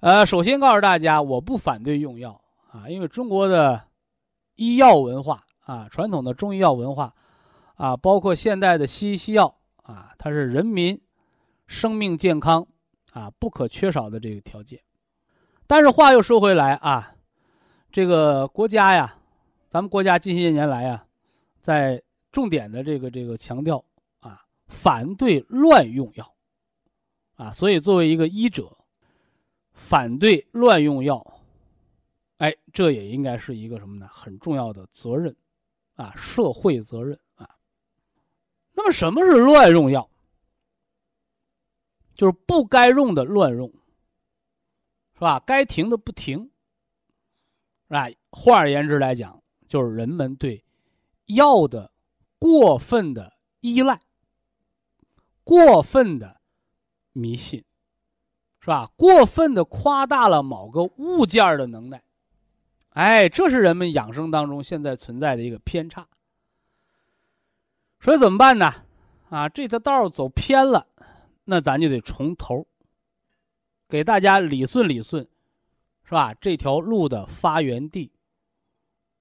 [0.00, 3.82] 呃，首先告诉大家，我不反对用药啊，因为中国的
[4.56, 7.14] 医药文化啊，传统的中医药文化
[7.76, 9.56] 啊，包括现代的西医西药。
[9.82, 11.00] 啊，它是人民
[11.66, 12.64] 生命健康
[13.12, 14.80] 啊不可缺少的这个条件。
[15.66, 17.12] 但是话又说回来啊，
[17.90, 19.16] 这个国家呀，
[19.68, 21.04] 咱们国家近些年来呀，
[21.58, 23.84] 在重点的这个这个强调
[24.20, 26.34] 啊，反对乱用药
[27.34, 28.76] 啊，所以作为一个医者，
[29.82, 31.40] 反对乱用药，
[32.36, 34.06] 哎，这也应该是一个什么呢？
[34.12, 35.34] 很重要的责任
[35.96, 37.56] 啊，社会责任啊。
[38.72, 40.08] 那么什么是乱用药？
[42.14, 43.68] 就是不该用的乱用，
[45.14, 45.40] 是吧？
[45.40, 46.44] 该停的不停，
[47.88, 48.06] 是吧？
[48.30, 50.62] 换而言之来讲，就是人们对
[51.26, 51.90] 药的
[52.38, 53.98] 过分的依赖、
[55.42, 56.40] 过分的
[57.12, 57.64] 迷信，
[58.60, 58.90] 是吧？
[58.96, 62.02] 过分的夸大了某个物件的能耐，
[62.90, 66.06] 哎，这是人们养生当中现在存在的一个偏差。
[68.00, 68.72] 所以怎么办呢？
[69.30, 70.86] 啊，这条道走偏了，
[71.44, 72.66] 那咱就得从头
[73.88, 75.26] 给大家理顺理顺，
[76.04, 76.34] 是吧？
[76.34, 78.12] 这条路的发源地，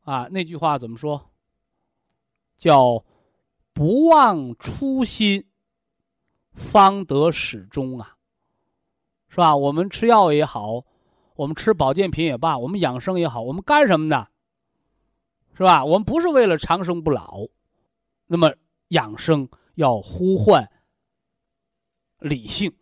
[0.02, 1.30] 啊，那句话怎么说？
[2.58, 3.06] 叫
[3.72, 5.46] “不忘初心，
[6.52, 8.18] 方得始终”啊，
[9.30, 9.56] 是吧？
[9.56, 10.84] 我们吃药也好，
[11.36, 14.28] 我们吃保健品也罢，我们养生也好，我们干什么呢？
[15.54, 15.86] 是吧？
[15.86, 17.48] 我们不是为了长生不老，
[18.28, 18.54] 那么。
[18.90, 20.68] 养生要呼唤
[22.18, 22.76] 理性，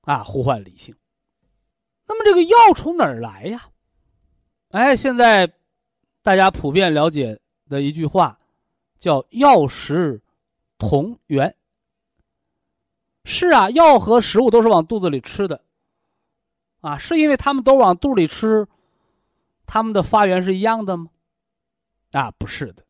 [0.00, 0.96] 啊，呼唤理性。
[2.06, 3.68] 那么这个药从哪儿来呀？
[4.70, 5.52] 哎，现在
[6.22, 8.40] 大家普遍了解的一句话
[8.98, 10.22] 叫“药食
[10.78, 11.54] 同源”。
[13.24, 15.62] 是啊，药和食物都是往肚子里吃的，
[16.80, 18.66] 啊，是因为他们都往肚里吃，
[19.66, 21.10] 他们的发源是一样的吗？
[22.12, 22.84] 啊，不是的。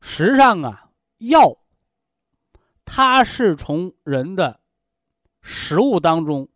[0.00, 1.58] 实际上啊，药
[2.84, 4.60] 它是从人的
[5.42, 6.48] 食物当中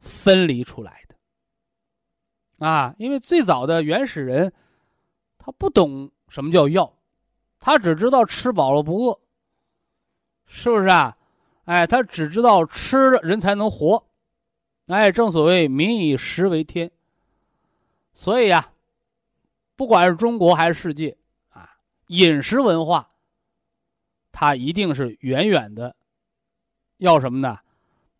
[0.00, 4.52] 分离出来的啊，因为最早的原始人
[5.38, 6.92] 他不懂什么叫药，
[7.60, 9.20] 他只知道吃饱了不饿，
[10.44, 11.16] 是不是啊？
[11.64, 14.06] 哎，他只知道吃了人才能活，
[14.86, 16.90] 哎，正所谓民以食为天，
[18.12, 18.72] 所以呀，
[19.76, 21.16] 不管是中国还是世界
[21.50, 21.70] 啊。
[22.08, 23.10] 饮食文化，
[24.32, 25.94] 它一定是远远的，
[26.96, 27.58] 要什么呢？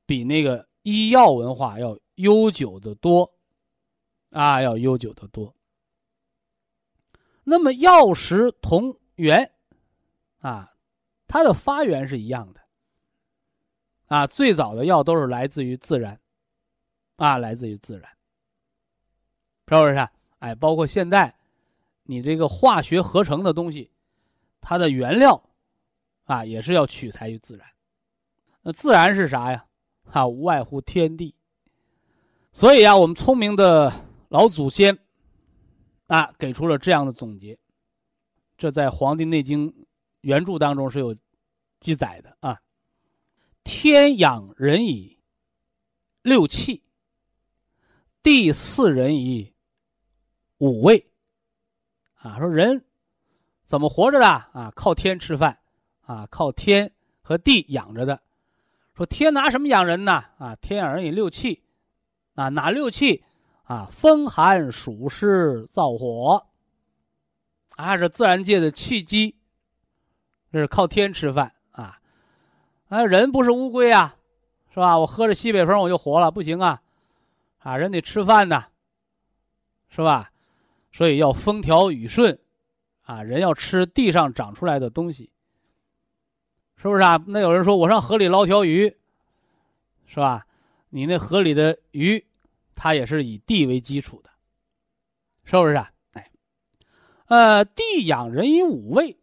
[0.06, 3.32] 比那个医药文化要悠久的多，
[4.30, 5.52] 啊，要悠久的多。
[7.42, 9.50] 那么药食同源，
[10.40, 10.72] 啊，
[11.26, 12.59] 它的发源是一样的，
[14.10, 16.20] 啊，最早的药都是来自于自然，
[17.14, 18.10] 啊，来自于自然，
[19.68, 20.08] 是不是？
[20.40, 21.34] 哎，包括现在。
[22.04, 23.92] 你这个化学合成的东西，
[24.60, 25.40] 它的原料，
[26.24, 27.64] 啊，也是要取材于自然。
[28.62, 29.64] 那自然是啥呀？
[30.10, 31.36] 啊，无外乎天地。
[32.52, 33.92] 所以啊，我们聪明的
[34.28, 34.98] 老祖先，
[36.08, 37.56] 啊，给出了这样的总结。
[38.58, 39.70] 这在《黄帝内经》
[40.22, 41.14] 原著当中是有
[41.78, 42.60] 记载的啊。
[43.64, 45.18] 天养人以
[46.22, 46.82] 六气，
[48.22, 49.54] 地四人以
[50.58, 51.06] 五味。
[52.14, 52.84] 啊，说人
[53.64, 54.72] 怎么活着的啊？
[54.74, 55.58] 靠天吃饭，
[56.02, 56.92] 啊，靠天
[57.22, 58.20] 和地养着的。
[58.94, 60.24] 说天拿什么养人呢？
[60.38, 61.62] 啊，天养人以六气，
[62.34, 63.24] 啊，哪六气？
[63.62, 66.46] 啊，风寒暑湿燥火。
[67.76, 69.38] 啊，这自然界的气机，
[70.52, 71.54] 这是靠天吃饭
[72.90, 73.04] 啊。
[73.06, 74.14] 人不是乌龟啊，
[74.74, 74.98] 是吧？
[74.98, 76.82] 我喝着西北风我就活了，不行啊，
[77.60, 78.66] 啊，人得吃饭呐，
[79.88, 80.30] 是吧？
[80.92, 82.38] 所以要风调雨顺，
[83.02, 85.30] 啊，人要吃地上长出来的东西，
[86.76, 87.22] 是不是啊？
[87.26, 88.96] 那有人说我上河里捞条鱼，
[90.06, 90.46] 是吧？
[90.88, 92.26] 你那河里的鱼，
[92.74, 94.30] 它也是以地为基础的，
[95.44, 95.92] 是不是啊？
[96.14, 96.30] 哎，
[97.26, 99.16] 呃，地养人以五味，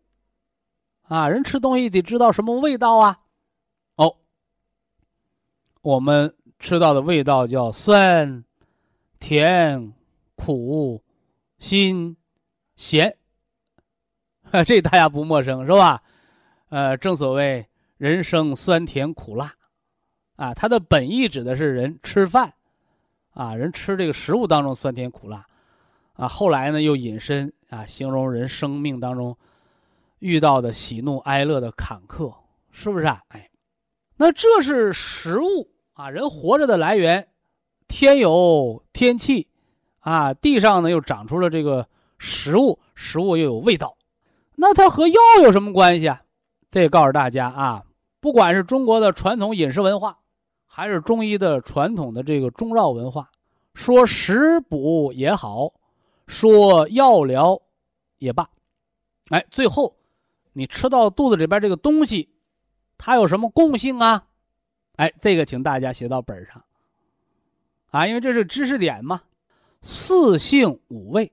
[1.04, 3.20] 啊，人吃东西得知道什么味道啊？
[5.82, 8.44] 我们吃到的味道叫酸、
[9.20, 9.94] 甜、
[10.36, 11.04] 苦。
[11.60, 12.16] 辛、
[12.76, 13.18] 咸，
[14.64, 16.04] 这大家不陌生是吧？
[16.70, 19.52] 呃，正所谓人生酸甜苦辣，
[20.36, 22.54] 啊，它的本意指的是人吃饭，
[23.34, 25.48] 啊，人吃这个食物当中酸甜苦辣，
[26.14, 29.36] 啊，后来呢又引申啊，形容人生命当中
[30.20, 32.32] 遇到的喜怒哀乐的坎坷，
[32.70, 33.20] 是不是啊？
[33.30, 33.50] 哎，
[34.18, 37.28] 那这是食物啊，人活着的来源，
[37.88, 39.48] 天有天气。
[40.00, 41.86] 啊，地上呢又长出了这个
[42.18, 43.98] 食物，食物又有味道，
[44.56, 46.22] 那它和药有什么关系啊？
[46.70, 47.84] 这告诉大家啊，
[48.22, 50.18] 不管是中国的传统饮食文化，
[50.66, 53.30] 还是中医的传统的这个中药文化，
[53.74, 55.74] 说食补也好，
[56.26, 57.62] 说药疗
[58.18, 58.50] 也罢，
[59.30, 59.94] 哎，最后
[60.54, 62.30] 你吃到肚子里边这个东西，
[62.98, 64.26] 它有什么共性啊？
[64.96, 66.64] 哎，这个请大家写到本上
[67.92, 69.22] 啊，因为这是知识点嘛。
[69.82, 71.32] 四性五味，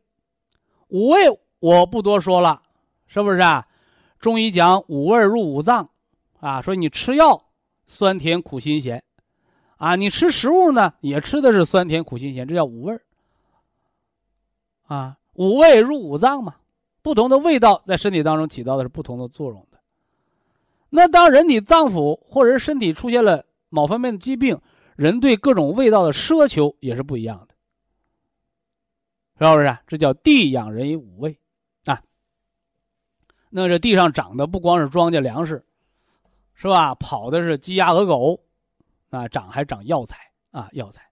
[0.88, 1.20] 五味
[1.60, 2.62] 我不多说了，
[3.06, 3.66] 是不是啊？
[4.20, 5.88] 中医讲五味入五脏，
[6.40, 7.46] 啊，说你吃药
[7.86, 9.02] 酸甜苦辛咸，
[9.78, 13.00] 啊，你吃食物呢也吃的是酸甜苦辛咸，这叫五味
[14.86, 16.56] 啊，五味入五脏嘛，
[17.00, 19.66] 不同的味道在身体当中起到的是不同的作用。
[20.96, 24.60] 那当人体脏腑或者身体出现了某方面的疾病，
[24.94, 27.54] 人对各种味道的奢求也是不一样的。
[29.40, 29.76] 是不是？
[29.88, 31.36] 这叫地养人以五味，
[31.86, 32.00] 啊。
[33.50, 35.64] 那这地上长的不光是庄稼粮食，
[36.54, 36.94] 是吧？
[36.94, 38.40] 跑的是鸡鸭鹅狗，
[39.10, 41.02] 啊，长还长药材啊，药材。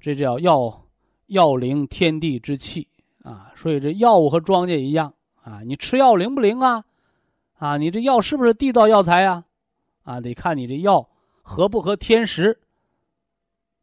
[0.00, 0.82] 这叫药
[1.26, 2.88] 药灵天地之气
[3.22, 3.52] 啊。
[3.54, 6.82] 所以这药物和庄稼一样啊，你吃药灵不灵啊？
[7.56, 9.44] 啊，你这药是不是地道药材呀？
[10.02, 11.08] 啊，得看你这药
[11.42, 12.60] 合不合天时，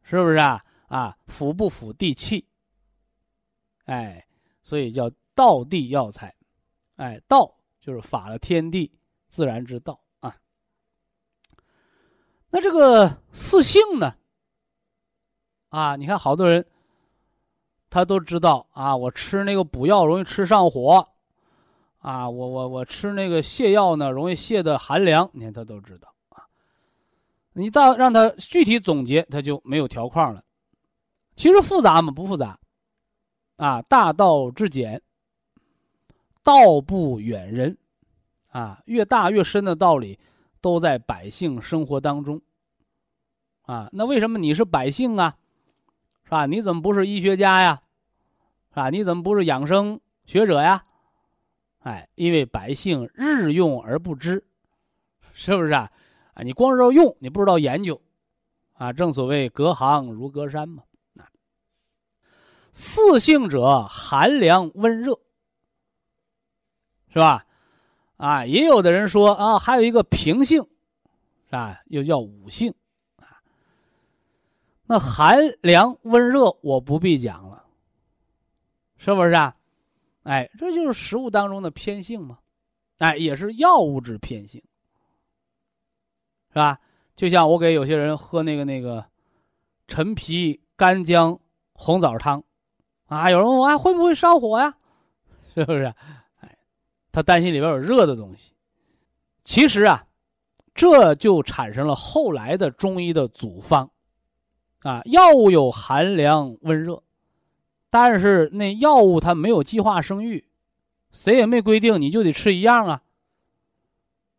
[0.02, 0.64] 是不是啊？
[0.86, 2.46] 啊，符不符地气？
[3.86, 4.26] 哎，
[4.62, 6.34] 所以叫道地药材，
[6.96, 8.90] 哎，道就是法了天地
[9.28, 10.36] 自然之道啊。
[12.50, 14.14] 那这个四性呢？
[15.70, 16.64] 啊，你看好多人，
[17.90, 21.13] 他都知道啊，我吃那个补药容易吃上火，
[22.04, 26.44] 啊，我我我吃那个泻药呢容易泻的寒凉，你看他都知道啊。
[27.54, 30.44] 你到让他具体总结，他就没有条框了。
[31.34, 32.12] 其实复杂吗？
[32.12, 32.58] 不复杂。
[33.56, 35.00] 啊，大道至简，
[36.42, 37.78] 道不远人，
[38.48, 40.18] 啊，越大越深的道理，
[40.60, 42.38] 都在百姓生活当中。
[43.62, 45.34] 啊，那为什么你是百姓啊？
[46.24, 46.44] 是吧？
[46.44, 47.80] 你怎么不是医学家呀？
[48.68, 48.90] 是吧？
[48.90, 50.84] 你怎么不是养生学者呀？
[51.84, 54.42] 哎，因为百姓日用而不知，
[55.32, 55.92] 是不是啊？
[56.32, 58.00] 啊，你光知道用，你不知道研究，
[58.72, 60.82] 啊，正所谓隔行如隔山嘛。
[61.18, 61.28] 啊
[62.72, 65.20] 四性者，寒凉温热，
[67.12, 67.46] 是吧？
[68.16, 70.62] 啊，也有的人说啊，还有一个平性，
[71.44, 71.82] 是吧？
[71.86, 72.74] 又叫五性，
[73.18, 73.44] 啊。
[74.86, 77.64] 那寒凉温热，我不必讲了，
[78.96, 79.54] 是不是啊？
[80.24, 82.38] 哎，这就是食物当中的偏性嘛，
[82.98, 84.62] 哎，也是药物质偏性，
[86.48, 86.78] 是吧？
[87.16, 89.04] 就像我给有些人喝那个那个
[89.86, 91.38] 陈皮干姜
[91.72, 92.42] 红枣汤。
[93.06, 94.74] 啊，有人问我啊，会不会上火呀？
[95.54, 95.84] 是不是？
[96.40, 96.58] 哎，
[97.12, 98.54] 他担心里边有热的东西。
[99.44, 100.06] 其实啊，
[100.74, 103.88] 这就产生了后来的中医的组方。
[104.80, 107.00] 啊，药物有寒凉温热，
[107.94, 110.44] 但是那药物它没有计划生育，
[111.12, 113.02] 谁也没规定你就得吃一样啊。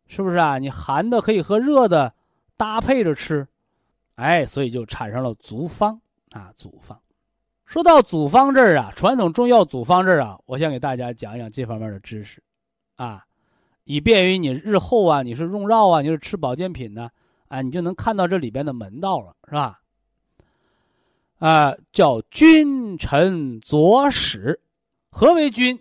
[0.06, 0.58] 是不是啊？
[0.58, 2.12] 你寒的可以和热的
[2.58, 3.48] 搭配着吃，
[4.16, 5.98] 哎，所以就产生了组方
[6.32, 7.00] 啊，组方。
[7.64, 12.42] 说到组方这儿啊，传统中药组方这儿啊，我先给大家讲一讲这方面的知识，
[12.96, 13.24] 啊，
[13.84, 17.08] 以便于你日后啊，你是用药啊，你是吃保健品呢，
[17.48, 19.80] 啊，你就能看到这里边的门道了，是吧？
[21.38, 24.60] 啊，叫君臣佐使，
[25.10, 25.80] 何为君？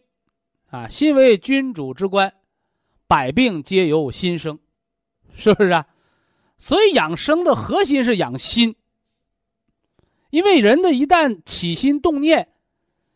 [0.70, 2.34] 啊，心为君主之官，
[3.08, 4.60] 百病皆由心生，
[5.34, 5.88] 是不是啊？
[6.58, 8.76] 所以养生的核心是养心。
[10.30, 12.50] 因为人的一旦起心动念，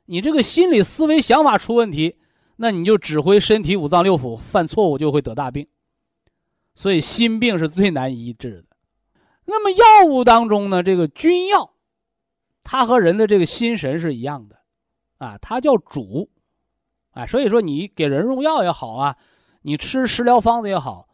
[0.06, 2.16] 你这个心理思维想法出问题，
[2.56, 5.68] 那你就指挥身体五脏六腑犯错误，就会得大病。
[6.76, 8.78] 所以心病是最难医治的。
[9.44, 11.74] 那么药物当中呢，这个君药，
[12.72, 14.56] 它和人的这个心神是一样的，
[15.18, 16.30] 啊，它叫主，
[17.10, 19.18] 啊，所以说你给人用药也好啊，
[19.64, 21.10] 你吃食疗方子也好，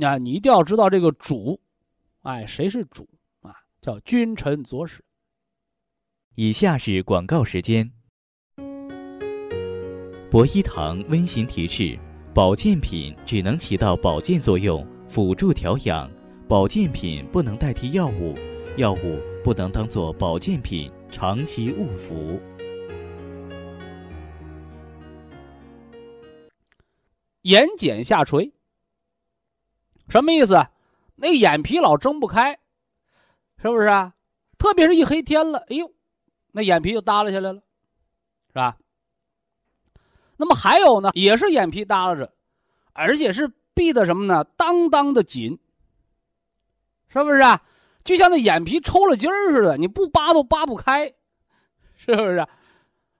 [0.00, 1.60] 啊，你一定要知道这个主，
[2.22, 3.08] 哎，谁是主
[3.40, 3.52] 啊？
[3.80, 5.04] 叫君臣佐使。
[6.36, 7.90] 以下是广告时间。
[10.30, 11.98] 博一堂温馨提示：
[12.32, 16.08] 保健品只能起到保健作用，辅助调养；
[16.46, 18.36] 保健品不能代替药物，
[18.76, 22.40] 药物不能当做保健品长期误服。
[27.42, 28.50] 眼睑下垂，
[30.08, 30.66] 什么意思？
[31.16, 32.58] 那眼皮老睁不开，
[33.58, 34.14] 是不是啊？
[34.56, 35.92] 特别是一黑天了，哎呦！
[36.52, 37.60] 那眼皮就耷拉下来了，
[38.48, 38.78] 是吧？
[40.38, 42.32] 那么还有呢，也是眼皮耷拉着，
[42.94, 44.42] 而且是闭的什么呢？
[44.56, 45.58] 当当的紧，
[47.08, 47.62] 是不是啊？
[48.04, 51.06] 就像那眼皮抽了筋儿似的，你不扒都扒不开，
[51.96, 52.46] 是不是？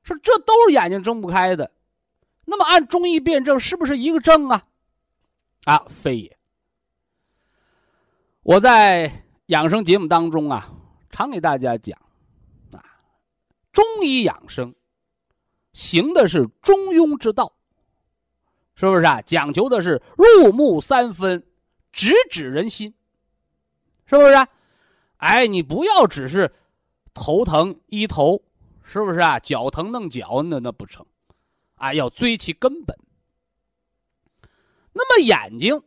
[0.03, 1.73] 说这都是眼睛睁不开的。
[2.45, 4.63] 那么按中医辨证，是不是一个症啊？
[5.65, 6.39] 啊，非也。
[8.43, 9.11] 我在
[9.47, 10.71] 养生节目当中啊，
[11.11, 11.99] 常给大家讲
[12.71, 12.85] 啊。
[13.73, 14.75] 中医养生，
[15.73, 17.51] 行的是中庸之道，
[18.75, 19.23] 是不是啊？
[19.23, 21.43] 讲究的是入木三分，
[21.91, 22.93] 直指人心，
[24.05, 24.35] 是不是？
[24.35, 24.47] 啊？
[25.19, 26.53] 哎，你不要只是
[27.15, 28.43] 头疼医头，
[28.83, 29.39] 是不是啊？
[29.39, 31.07] 脚疼弄脚，那那不成，
[31.77, 32.97] 啊，要追其根本。
[34.93, 35.83] 那么眼睛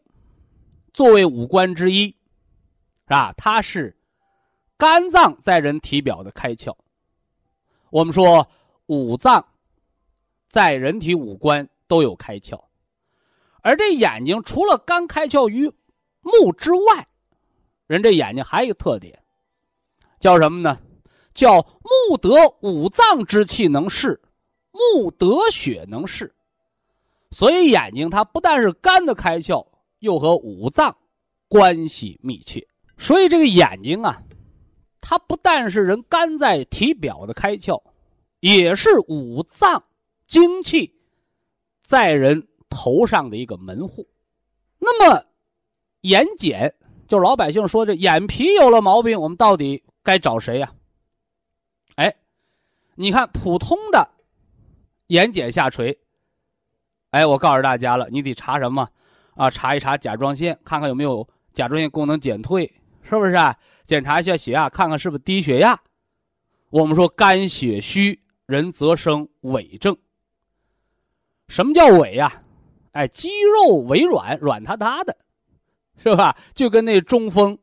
[0.93, 2.15] 作为五官之一，是
[3.07, 3.33] 吧？
[3.37, 3.95] 它是
[4.77, 6.75] 肝脏在人体表的开窍。
[7.89, 8.49] 我们说
[8.87, 9.45] 五脏
[10.49, 12.61] 在人体五官都有开窍，
[13.61, 15.71] 而这眼睛除了肝开窍于
[16.21, 17.07] 目之外，
[17.87, 19.19] 人这眼睛还有一个特点，
[20.19, 20.79] 叫什么呢？
[21.33, 21.61] 叫
[22.09, 22.29] 目得
[22.61, 24.21] 五脏之气能视，
[24.71, 26.35] 目得血能视。
[27.31, 29.65] 所以眼睛它不但是肝的开窍，
[29.99, 30.95] 又和五脏
[31.47, 32.67] 关系密切。
[32.97, 34.21] 所以这个眼睛啊。
[34.99, 37.81] 它不但是人肝在体表的开窍，
[38.41, 39.81] 也是五脏
[40.25, 40.99] 精气
[41.79, 44.05] 在人头上的一个门户。
[44.79, 45.23] 那么，
[46.01, 46.73] 眼睑
[47.07, 50.71] 就老百姓说这眼皮有了毛病，我们到底该找谁呀？
[51.95, 52.13] 哎，
[52.95, 54.09] 你看普通的
[55.07, 55.97] 眼睑下垂，
[57.11, 58.87] 哎，我告诉大家了，你得查什么
[59.35, 59.49] 啊？
[59.49, 62.71] 查一查甲状腺，看看有没有甲状腺功能减退。
[63.09, 63.55] 是不是啊？
[63.85, 65.79] 检查一下血压，看看是不是低血压。
[66.69, 69.95] 我们说肝血虚，人则生痿症。
[71.47, 72.43] 什么叫痿呀？
[72.91, 75.15] 哎，肌肉微软，软塌塌的，
[75.97, 76.35] 是吧？
[76.53, 77.57] 就跟那中风、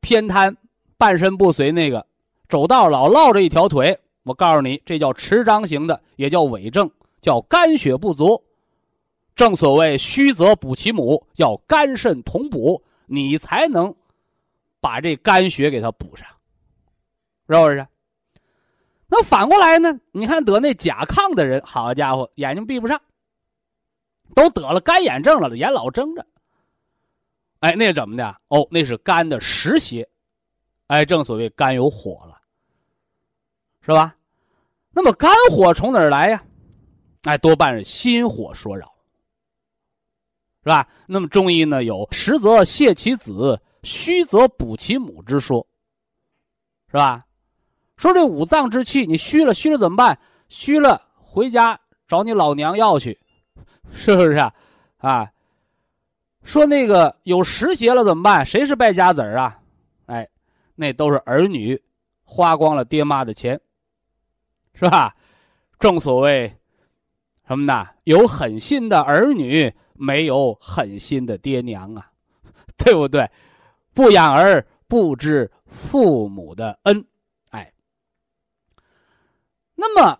[0.00, 0.56] 偏瘫、
[0.96, 2.06] 半身不遂那个，
[2.48, 3.98] 走道老落着一条腿。
[4.22, 8.42] 我告诉你，这叫持张型的，也叫痿症，叫肝血不足。
[9.34, 13.94] 正所谓虚则补其母，要肝肾同补，你才能。
[14.82, 16.26] 把这肝血给它补上，
[17.46, 17.86] 是不是？
[19.08, 20.00] 那反过来呢？
[20.10, 22.98] 你看得那甲亢的人，好家伙，眼睛闭不上，
[24.34, 26.24] 都得了干眼症了，眼老睁着。
[27.60, 28.36] 哎，那怎么的？
[28.48, 30.08] 哦，那是肝的实邪。
[30.88, 32.36] 哎，正所谓肝有火了，
[33.82, 34.16] 是吧？
[34.92, 36.42] 那么肝火从哪儿来呀？
[37.22, 38.92] 哎，多半是心火所扰，
[40.64, 40.88] 是吧？
[41.06, 43.60] 那么中医呢，有实则泻其子。
[43.82, 45.66] 虚则补其母之说，
[46.88, 47.24] 是吧？
[47.96, 50.18] 说这五脏之气，你虚了，虚了怎么办？
[50.48, 53.18] 虚了回家找你老娘要去，
[53.92, 54.54] 是不是啊？
[54.98, 55.30] 啊，
[56.44, 58.44] 说那个有实邪了怎么办？
[58.44, 59.58] 谁是败家子儿啊？
[60.06, 60.28] 哎，
[60.74, 61.80] 那都是儿女
[62.24, 63.60] 花光了爹妈的钱，
[64.74, 65.14] 是吧？
[65.78, 66.52] 正所谓
[67.46, 67.86] 什么呢？
[68.04, 72.10] 有狠心的儿女，没有狠心的爹娘啊，
[72.76, 73.28] 对不对？
[73.92, 77.04] 不养儿不知父母的恩，
[77.50, 77.72] 哎。
[79.74, 80.18] 那么，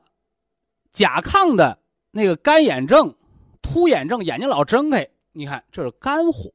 [0.93, 1.79] 甲亢的
[2.11, 3.15] 那个干眼症、
[3.63, 6.51] 突眼症，眼睛老睁开，你看这是肝火。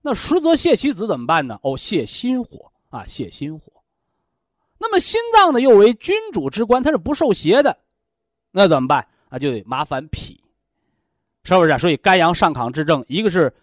[0.00, 1.58] 那实则泻其子怎么办呢？
[1.62, 3.72] 哦，泻心火啊，泻心火。
[4.78, 7.78] 那么心脏呢，又为君主之官，它是不受邪的，
[8.50, 9.38] 那怎么办啊？
[9.38, 10.42] 就得麻烦脾，
[11.44, 11.78] 是不是？
[11.78, 13.54] 所以肝阳上亢之症，一个是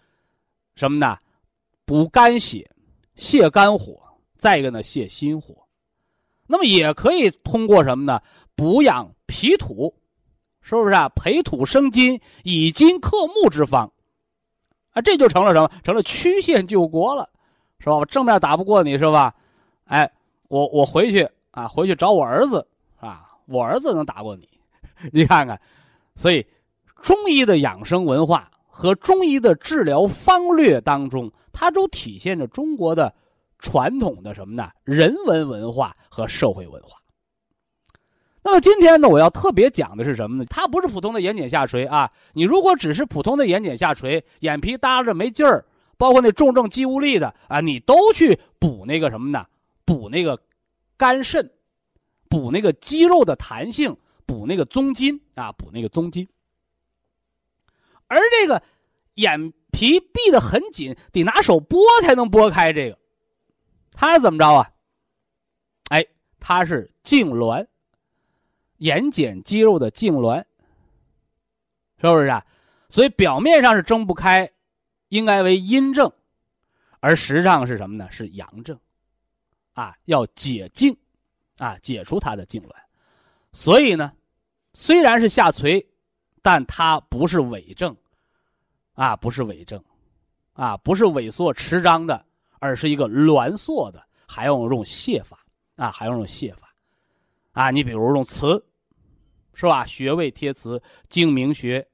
[0.76, 1.18] 什么呢？
[1.84, 2.70] 补肝血，
[3.16, 4.00] 泻肝火；
[4.36, 5.54] 再一个呢，泻心火。
[6.46, 8.22] 那么也可以通过什么呢？
[8.54, 9.94] 补养脾土，
[10.62, 11.06] 是不是啊？
[11.10, 13.92] 培土生金，以金克木之方。
[14.92, 15.70] 啊，这就成了什么？
[15.82, 17.28] 成了曲线救国了，
[17.78, 17.96] 是吧？
[17.96, 19.34] 我正面打不过你，是吧？
[19.84, 20.10] 哎，
[20.48, 22.66] 我我回去啊，回去找我儿子
[22.98, 24.48] 啊，我儿子能打过你，
[25.12, 25.60] 你看看。
[26.14, 26.44] 所以，
[27.00, 33.12] 中医的养生文化和中医的治疗方略当中，它都体现着中国的
[33.58, 34.70] 传统的什么呢？
[34.84, 36.99] 人文文化和社会文化。
[38.42, 40.46] 那么今天呢，我要特别讲的是什么呢？
[40.48, 42.10] 它不是普通的眼睑下垂啊。
[42.32, 45.66] 你如果只是普通的眼睑下垂，眼皮耷拉着没劲儿，
[45.98, 49.46] 包括那重症肌无力的啊，你都去补那个什么呢？
[49.84, 50.40] 补那个
[50.96, 51.50] 肝肾，
[52.30, 56.26] 补那个肌肉的弹性，补那个宗筋啊，补那个宗筋。
[58.06, 58.62] 而这个
[59.14, 62.98] 眼皮闭得很紧，得拿手拨才能拨开这个，
[63.92, 64.70] 它是怎么着啊？
[65.90, 66.06] 哎，
[66.40, 67.66] 它是痉挛。
[68.80, 70.44] 眼睑肌肉的痉挛，
[72.00, 72.44] 是不是啊？
[72.88, 74.50] 所以表面上是睁不开，
[75.08, 76.10] 应该为阴症，
[76.98, 78.10] 而实际上是什么呢？
[78.10, 78.78] 是阳症，
[79.74, 80.96] 啊，要解痉，
[81.58, 82.70] 啊，解除它的痉挛。
[83.52, 84.12] 所以呢，
[84.72, 85.86] 虽然是下垂，
[86.40, 87.94] 但它不是痿症，
[88.94, 89.84] 啊，不是痿症，
[90.54, 92.24] 啊，不是萎缩迟张的，
[92.60, 95.44] 而是一个挛缩的，还要用泻法，
[95.76, 96.74] 啊，还要用泻法，
[97.52, 98.64] 啊，你比如用磁。
[99.60, 99.84] 是吧？
[99.84, 101.86] 穴位贴磁，睛明穴，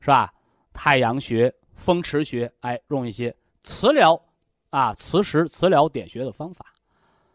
[0.00, 0.34] 是吧？
[0.72, 4.20] 太阳穴、风池穴，哎，用一些磁疗，
[4.70, 6.66] 啊，磁石、磁疗点穴的方法。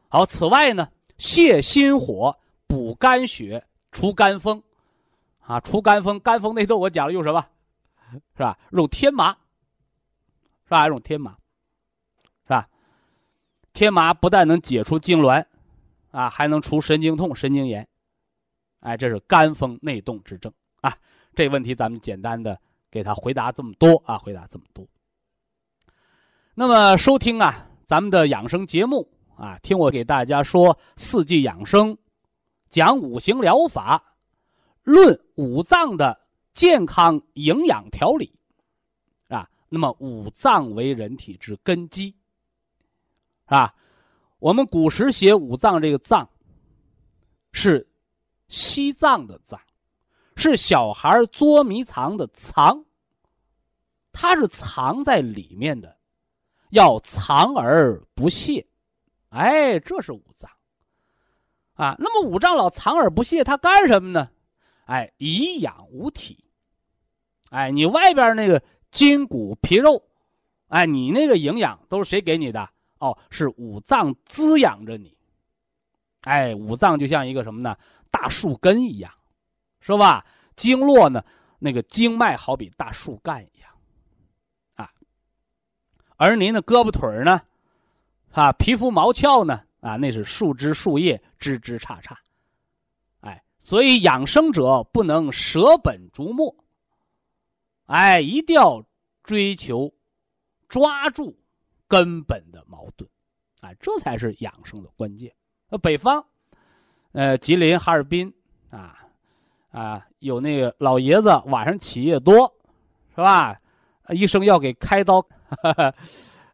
[0.10, 0.86] 好，此外呢，
[1.18, 2.38] 泻心火、
[2.68, 4.62] 补肝血、除肝风，
[5.40, 6.20] 啊，除肝风。
[6.20, 7.48] 肝风那都我讲了，用什么？
[8.36, 8.60] 是吧？
[8.72, 9.32] 用天麻，
[10.66, 10.86] 是吧？
[10.90, 11.38] 用天麻，
[12.44, 12.68] 是吧？
[13.72, 15.46] 天麻不但能解除痉挛，
[16.12, 17.88] 啊，还能除神经痛、神经炎。
[18.82, 20.96] 哎，这是肝风内动之症啊！
[21.36, 22.58] 这问题咱们简单的
[22.90, 24.88] 给他回答这么多啊，回答这么多。
[26.54, 29.06] 那么收听啊，咱们的养生节目
[29.36, 31.98] 啊，听我给大家说四季养生，
[32.70, 34.02] 讲五行疗法，
[34.84, 36.18] 论五脏的
[36.54, 38.34] 健康营养调理
[39.28, 39.50] 啊。
[39.68, 42.16] 那么五脏为人体之根基
[43.46, 43.76] 啊，
[44.40, 46.30] 我们古时写五脏这个脏
[47.52, 47.86] 是。
[48.50, 49.58] 西藏的藏，
[50.36, 52.84] 是小孩捉迷藏的藏。
[54.12, 55.96] 它是藏在里面的，
[56.72, 58.68] 要藏而不泄，
[59.30, 60.50] 哎，这是五脏。
[61.76, 64.30] 啊，那么五脏老藏而不泄，它干什么呢？
[64.86, 66.44] 哎，以养五体。
[67.52, 70.04] 哎，你外边那个筋骨皮肉，
[70.68, 72.70] 哎，你那个营养都是谁给你的？
[72.98, 75.16] 哦，是五脏滋养着你。
[76.24, 77.78] 哎，五脏就像一个什么呢？
[78.10, 79.12] 大树根一样，
[79.80, 80.26] 是吧？
[80.56, 81.24] 经络呢，
[81.58, 83.72] 那个经脉好比大树干一样，
[84.76, 84.92] 啊。
[86.18, 87.42] 而您的胳膊腿儿呢，
[88.32, 92.14] 啊，皮肤毛窍呢，啊，那是树枝树叶枝枝杈杈，
[93.22, 96.54] 哎，所以养生者不能舍本逐末，
[97.86, 98.84] 哎，一定要
[99.24, 99.94] 追求
[100.68, 101.40] 抓住
[101.88, 103.10] 根本的矛盾，
[103.62, 105.34] 啊，这才是养生的关键。
[105.70, 106.26] 那，北方，
[107.20, 108.34] 呃，吉林、哈尔滨，
[108.70, 108.98] 啊，
[109.72, 112.50] 啊，有那个老爷子晚上起夜多，
[113.14, 113.58] 是吧？
[114.12, 115.22] 医生要给开刀，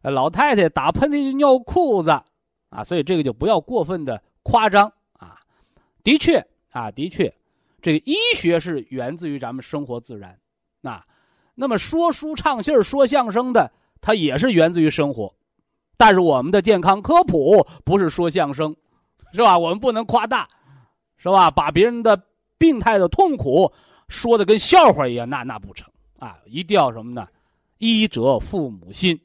[0.02, 2.10] 老太太打喷嚏就尿裤子，
[2.70, 5.38] 啊，所以这个就不要过分的夸张啊。
[6.02, 7.32] 的确啊，的确，
[7.80, 10.36] 这个医学是源自于咱们生活自然，
[10.80, 11.00] 那，
[11.54, 15.32] 那么说书唱戏说相声的，他也是源自于生活，
[15.96, 18.74] 但是我们的健康科普不是说相声。
[19.36, 19.58] 是吧？
[19.58, 20.48] 我们不能夸大，
[21.18, 21.50] 是吧？
[21.50, 22.20] 把别人的
[22.56, 23.70] 病态的痛苦
[24.08, 25.86] 说的跟笑话一样，那那不成
[26.18, 26.38] 啊！
[26.46, 27.28] 一定要什么呢？
[27.76, 29.20] 医者父母心，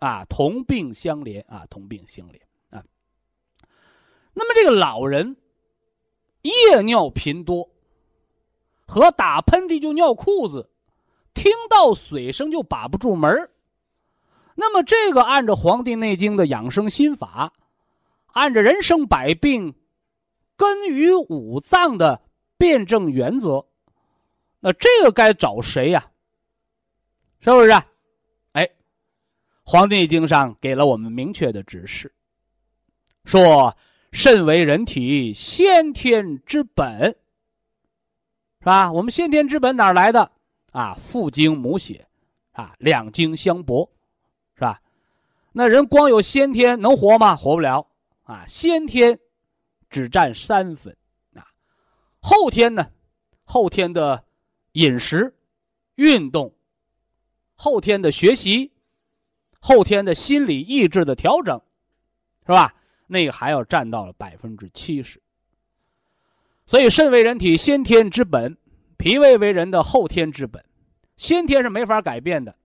[0.00, 2.40] 啊，同病相怜啊，同病相怜
[2.76, 2.82] 啊。
[4.34, 5.36] 那么这个老人
[6.42, 7.70] 夜尿频多，
[8.84, 10.68] 和打喷嚏就尿裤子，
[11.34, 13.48] 听到水声就把不住门
[14.56, 17.52] 那么这个按照《黄帝内经》的养生心法。
[18.28, 19.74] 按着人生百病
[20.56, 22.22] 根于五脏的
[22.58, 23.66] 辩证原则，
[24.60, 26.10] 那这个该找谁呀？
[27.40, 27.70] 是不是？
[27.70, 27.86] 啊
[28.52, 28.64] 哎，
[29.62, 32.12] 《黄帝内经》上给了我们明确的指示，
[33.24, 33.76] 说
[34.12, 37.16] 肾为人体先天之本，
[38.60, 38.90] 是吧？
[38.90, 40.32] 我们先天之本哪来的？
[40.72, 42.06] 啊，父精母血，
[42.52, 43.88] 啊，两精相搏，
[44.54, 44.80] 是吧？
[45.52, 47.36] 那人光有先天能活吗？
[47.36, 47.86] 活不了
[48.26, 48.44] 啊！
[48.46, 49.18] 先天
[49.88, 50.96] 只占三分
[51.34, 51.46] 啊，
[52.20, 52.90] 后天呢？
[53.44, 54.24] 后天的
[54.72, 55.34] 饮食、
[55.94, 56.54] 运动、
[57.54, 58.72] 后天的学习、
[59.60, 61.60] 后天的心理意志的调整，
[62.44, 62.74] 是吧？
[63.06, 65.22] 那还要占到了百分之七十。
[66.66, 68.56] 所以，肾为人体先天之本，
[68.96, 70.64] 脾胃为人的后天之本，
[71.16, 72.56] 先天是没法改变的，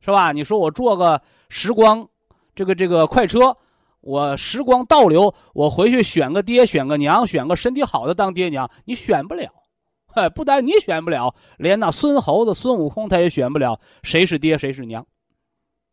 [0.00, 0.32] 是吧？
[0.32, 2.08] 你说我做个时光。
[2.52, 3.56] 这个这个快车，
[4.00, 9.52] 我时光倒流，我回去选个爹，选个娘，选个身体好的当爹娘，你选不了，
[10.14, 15.06] 哎，不但你选不了，连那孙猴子孙悟空他也选不了，谁是爹谁是娘，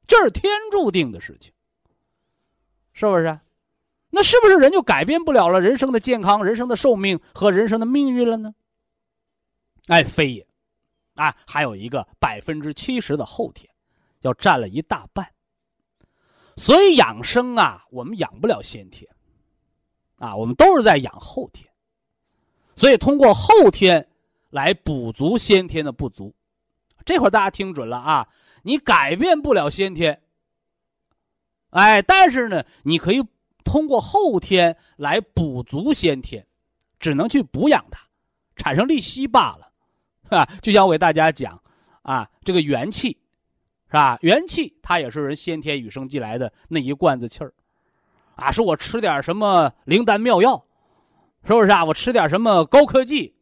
[0.08, 1.51] 这是天注定的事情，
[2.93, 3.39] 是不是？
[4.10, 8.55] 那是不是人就改变不了了人生的健康、人生的寿命和人生的命运了呢？
[9.88, 10.47] 哎，非也，
[11.16, 13.70] 啊，还有一个百分之七十的后天，
[14.22, 15.28] 要占了一大半。
[16.58, 19.10] 所以养生啊，我们养不了先天，
[20.18, 21.70] 啊，我们都是在养后天。
[22.76, 24.10] 所以通过后天
[24.49, 26.36] 来补足先天的不足。
[27.05, 28.28] 这会儿大家听准了啊，
[28.64, 30.22] 你改变不了先天，
[31.70, 33.24] 哎，但是呢，你可以
[33.64, 36.45] 通过后天来补足先天，
[36.99, 38.05] 只能去补养它，
[38.55, 39.72] 产生利息罢了，
[40.30, 41.62] 哈，就像我给大家讲
[42.01, 43.18] 啊，这个元气。
[43.89, 44.17] 是吧？
[44.21, 47.53] 元气它也是人先天与生俱来的那一罐子气儿，
[48.35, 50.61] 啊，说我吃点什么灵丹妙药，
[51.45, 51.85] 是不是啊？
[51.85, 53.33] 我吃点什么高科技，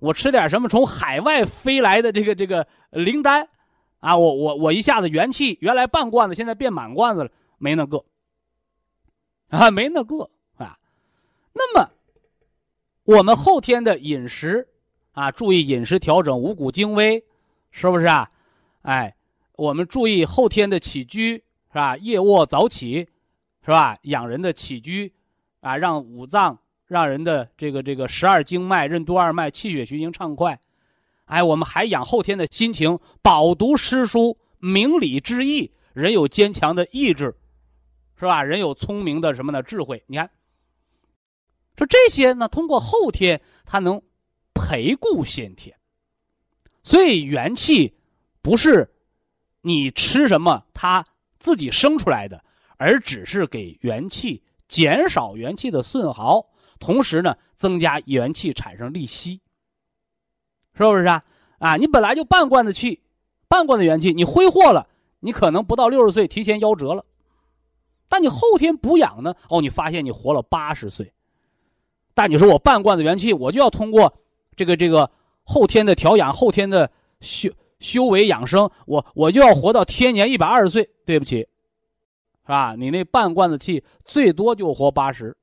[0.00, 3.48] 我吃点什么从海外飞来的这个这个灵丹，
[4.00, 8.04] 啊，我我我一下子元气原来半罐子，现在变满罐子了，没那个，
[9.50, 10.76] 啊，没那个啊。
[11.52, 11.88] 那么
[13.04, 14.66] 我们后天的饮食
[15.12, 17.24] 啊，注意饮食调整，五谷精微，
[17.70, 18.28] 是不是啊？
[18.82, 19.14] 哎。
[19.56, 21.34] 我们注意后天的起居
[21.68, 21.96] 是吧？
[21.98, 23.06] 夜卧早起，
[23.64, 23.96] 是吧？
[24.02, 25.12] 养人的起居，
[25.60, 30.58] 啊，让五脏、让人的这个这个十二经脉、任督二脉、气血循行畅快。
[31.26, 37.34] 哎，我们还养后天的心情，饱读诗书，明理之意，人有坚强的意志，
[38.18, 38.42] 是吧？
[38.42, 40.02] 人有聪明的什么呢智慧。
[40.06, 40.30] 你看，
[41.76, 44.02] 说这些呢，通过后天，它能
[44.54, 45.76] 培固先天，
[46.82, 47.94] 所以元气
[48.40, 48.88] 不是。
[49.62, 51.04] 你吃什么，它
[51.38, 52.44] 自己生出来的，
[52.76, 56.46] 而只是给元气减少元气的损耗，
[56.78, 59.40] 同时呢，增加元气产生利息，
[60.74, 61.22] 是不是啊？
[61.58, 63.00] 啊，你本来就半罐子气，
[63.46, 64.88] 半罐子元气，你挥霍了，
[65.20, 67.04] 你可能不到六十岁提前夭折了，
[68.08, 71.12] 但你后天补养呢，哦，你发现你活了八十岁，
[72.14, 74.12] 但你说我半罐子元气，我就要通过
[74.56, 75.08] 这个这个
[75.44, 76.90] 后天的调养，后天的
[77.20, 77.48] 修。
[77.82, 80.88] 修为养生，我我就要活到天年一百二十岁。
[81.04, 82.76] 对不起，是吧？
[82.78, 85.36] 你那半罐子气最多就活八十，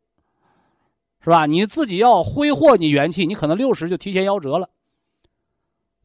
[1.22, 1.46] 是吧？
[1.46, 4.70] 你自己要挥霍你元气，你可能六十就提前夭折了。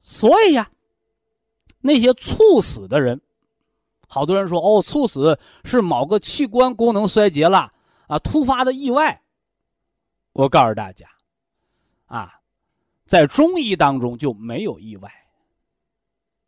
[0.00, 0.68] 所以呀，
[1.80, 3.20] 那些猝死的人，
[4.08, 7.72] 好多人说哦，猝死是某个器官功能衰竭了
[8.08, 9.22] 啊，突发的意外。
[10.32, 11.06] 我告诉大家，
[12.06, 12.40] 啊，
[13.06, 15.10] 在中医当中就没有意外。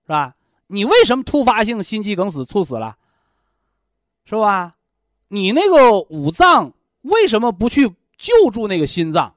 [0.07, 0.37] 是吧？
[0.69, 2.97] 你为什么突发性心肌梗死猝死了？
[4.25, 4.77] 是吧？
[5.29, 9.35] 你那个五脏为什么不去救助那个心脏？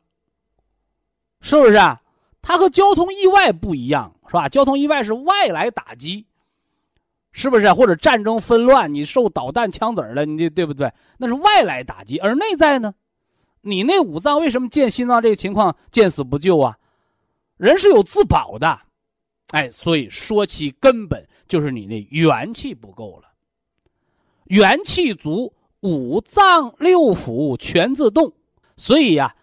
[1.42, 2.02] 是不是啊？
[2.42, 4.48] 它和交通意外不一样，是吧？
[4.48, 6.28] 交通意外是外来打击，
[7.32, 7.74] 是不是？
[7.74, 10.94] 或者战争纷乱，你受导弹枪子儿了，你对不对？
[11.18, 12.20] 那是外来打击。
[12.20, 12.94] 而内在呢？
[13.62, 16.78] 你那五脏为什么见心脏这个情况见死不救啊？
[17.58, 18.80] 人是有自保的。
[19.50, 23.30] 哎，所以说其根本就是你的元气不够了。
[24.46, 28.34] 元气足，五脏六腑全自动。
[28.78, 29.36] 所以呀，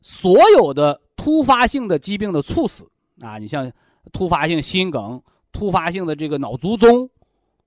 [0.00, 2.90] 所有的突发性的疾病的猝死
[3.20, 3.70] 啊，你像
[4.12, 7.10] 突发性心梗、突发性的这个脑卒中，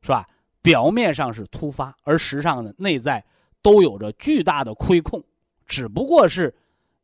[0.01, 0.27] 是吧？
[0.61, 3.25] 表面上是突发，而实际上呢，内在
[3.61, 5.23] 都有着巨大的亏空，
[5.65, 6.55] 只不过是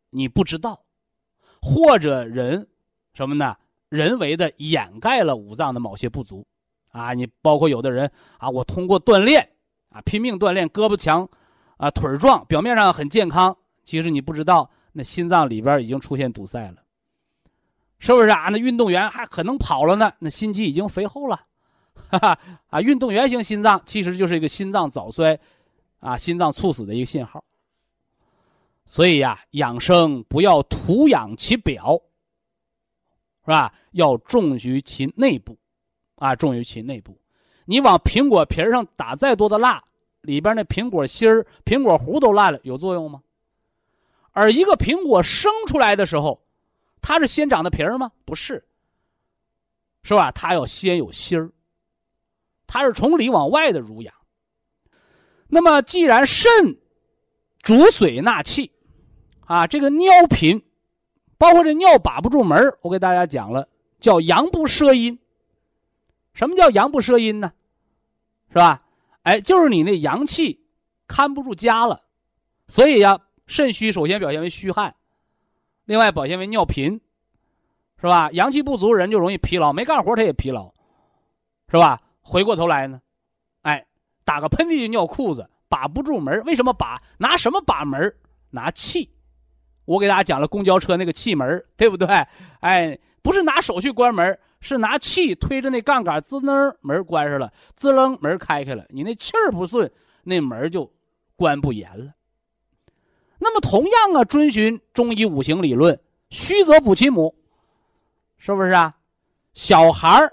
[0.10, 0.84] 你不知道，
[1.62, 2.68] 或者人
[3.14, 3.56] 什么呢？
[3.96, 6.46] 人为的掩盖了五脏的某些不足，
[6.92, 9.50] 啊，你包括有的人啊，我通过锻炼
[9.90, 11.28] 啊，拼命锻炼，胳膊强，
[11.78, 16.84] 啊腿壮，表面上很健康，其实你不知道，那心脏里边已经出现堵塞了，
[18.00, 18.50] 是不是啊？
[18.50, 21.40] 那运动员还可能跑了呢，那心肌已经肥厚了，
[22.12, 22.38] 哈哈
[22.70, 22.82] 啊！
[22.82, 25.40] 运动员型心脏其实就是一个心脏早衰，
[26.00, 27.44] 啊，心脏猝死的一个信号。
[28.86, 32.00] 所以呀，养生不要徒养其表，
[33.46, 33.72] 是吧？
[33.92, 35.58] 要重于其内部，
[36.16, 37.18] 啊，重于其内部。
[37.66, 39.84] 你往苹果皮上打再多的蜡，
[40.22, 43.22] 里边那苹果芯儿、苹果核都烂了，有作用吗？
[44.32, 46.44] 而一个苹果生出来的时候，
[47.02, 48.12] 它是先长的皮儿吗？
[48.26, 48.66] 不是，
[50.04, 50.32] 是吧？
[50.32, 51.52] 它要先有芯儿，
[52.68, 54.14] 它是从里往外的濡养。
[55.48, 56.52] 那么，既然肾
[57.60, 58.72] 主水纳气。
[59.48, 60.60] 啊，这个尿频，
[61.38, 63.68] 包括这尿把不住门我给大家讲了，
[64.00, 65.18] 叫阳不摄阴。
[66.34, 67.52] 什么叫阳不摄阴呢？
[68.50, 68.80] 是吧？
[69.24, 70.66] 哎，就是你那阳气
[71.08, 72.02] 看不住家了，
[72.68, 74.94] 所以呀，肾虚首先表现为虚汗，
[75.86, 77.02] 另外表现为尿频，
[78.00, 78.30] 是吧？
[78.32, 80.72] 阳气不足人就容易疲劳，没干活他也疲劳，
[81.70, 82.02] 是吧？
[82.22, 83.02] 回过头来呢，
[83.62, 83.86] 哎，
[84.24, 87.02] 打个喷嚏就尿裤子，把不住门为什么把？
[87.18, 88.16] 拿什么把门
[88.50, 89.10] 拿气。
[89.86, 92.08] 我给大家讲了公交车那个气门，对不对？
[92.60, 98.84] 哎，不是拿手去关门，是拿气推着那杠杆，滋楞门关上了，滋楞门开开了。
[98.90, 99.92] 你那气儿不顺，
[100.24, 100.92] 那门就
[101.36, 102.14] 关不严了。
[103.38, 107.36] 那么同样啊，遵循中医五行理论，虚则补其母，
[108.38, 108.94] 是不是啊？
[109.54, 110.32] 小孩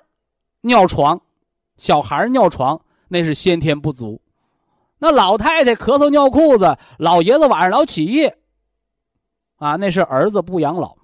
[0.63, 1.21] 尿床，
[1.77, 4.21] 小孩尿床那是先天不足。
[4.99, 8.39] 那老太太咳嗽尿裤子，老爷子晚上老起夜。
[9.63, 10.97] 啊，那是儿子不养老。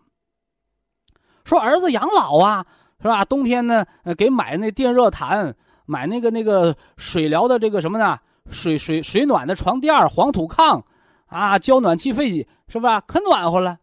[1.44, 2.66] 说儿子养老啊，
[3.00, 3.24] 是吧？
[3.24, 3.86] 冬天呢，
[4.16, 5.54] 给买那电热毯，
[5.86, 8.18] 买那个那个水疗的这个什么呢？
[8.50, 10.82] 水水水暖的床垫黄土炕，
[11.26, 13.00] 啊，交暖气费是吧？
[13.02, 13.78] 可暖和了，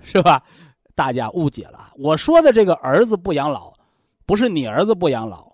[0.00, 0.42] 是吧？
[0.94, 3.74] 大家误解了，我说的这个儿子不养老，
[4.24, 5.52] 不是你儿子不养老，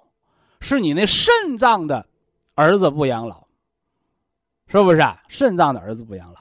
[0.61, 2.07] 是你那肾脏的
[2.55, 3.45] 儿子不养老，
[4.69, 5.01] 是不是？
[5.01, 5.21] 啊？
[5.27, 6.41] 肾脏的儿子不养老。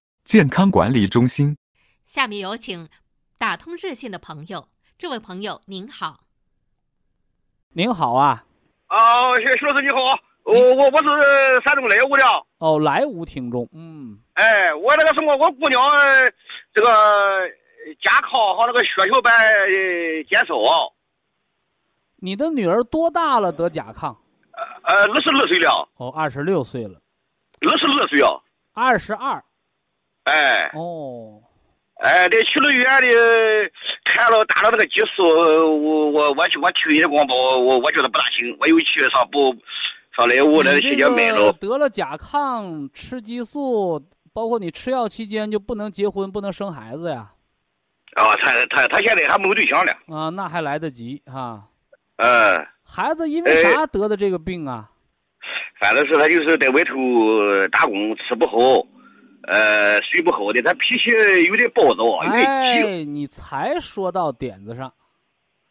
[0.31, 1.57] 健康管理中心，
[2.05, 2.87] 下面有请
[3.37, 4.69] 打通热线的朋友。
[4.97, 6.21] 这位朋友您好，
[7.73, 8.45] 您好啊，
[8.87, 9.97] 啊，徐徐老师你好，
[10.45, 12.23] 我我我是山东莱芜的。
[12.59, 15.83] 哦，莱芜听众，嗯，哎，我那个什么，我姑娘
[16.73, 16.87] 这个
[18.01, 19.33] 甲亢和那个血小板
[20.29, 20.55] 减少。
[22.15, 23.51] 你的女儿多大了？
[23.51, 24.15] 得甲亢？
[24.83, 25.89] 呃，二十二岁了。
[25.97, 27.01] 哦，二十六岁了。
[27.59, 28.31] 二十二岁啊？
[28.71, 29.43] 二十二。
[30.23, 31.41] 哎哦，
[31.95, 33.07] 哎，在去了医院里，
[34.05, 39.55] 看了打了那个激素，我我我去我听一光我我我觉得不大行，我又去上补
[40.15, 41.51] 上来我那期间买了。
[41.53, 43.99] 得了甲亢，吃激素，
[44.31, 47.31] 包括你吃药期间就不能结婚，不能生孩子呀？
[48.15, 49.91] 啊，他他他现在还没有对象呢。
[50.15, 51.63] 啊，那还来得及哈。
[52.17, 52.67] 嗯。
[52.83, 54.89] 孩子因为啥得的这个病啊？
[55.79, 56.93] 反正是他就是在外头
[57.71, 58.85] 打工，吃不好。
[59.47, 61.09] 呃，睡不好的，他脾气
[61.47, 62.47] 有点暴躁，有点急。
[62.47, 64.93] 哎，你才说到点子上。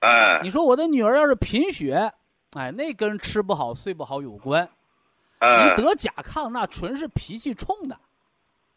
[0.01, 2.13] 哎，你说我的女儿要是贫血，
[2.57, 4.69] 哎，那跟吃不好、睡不好有关。
[5.41, 7.97] 你得甲亢，那纯是脾气冲的。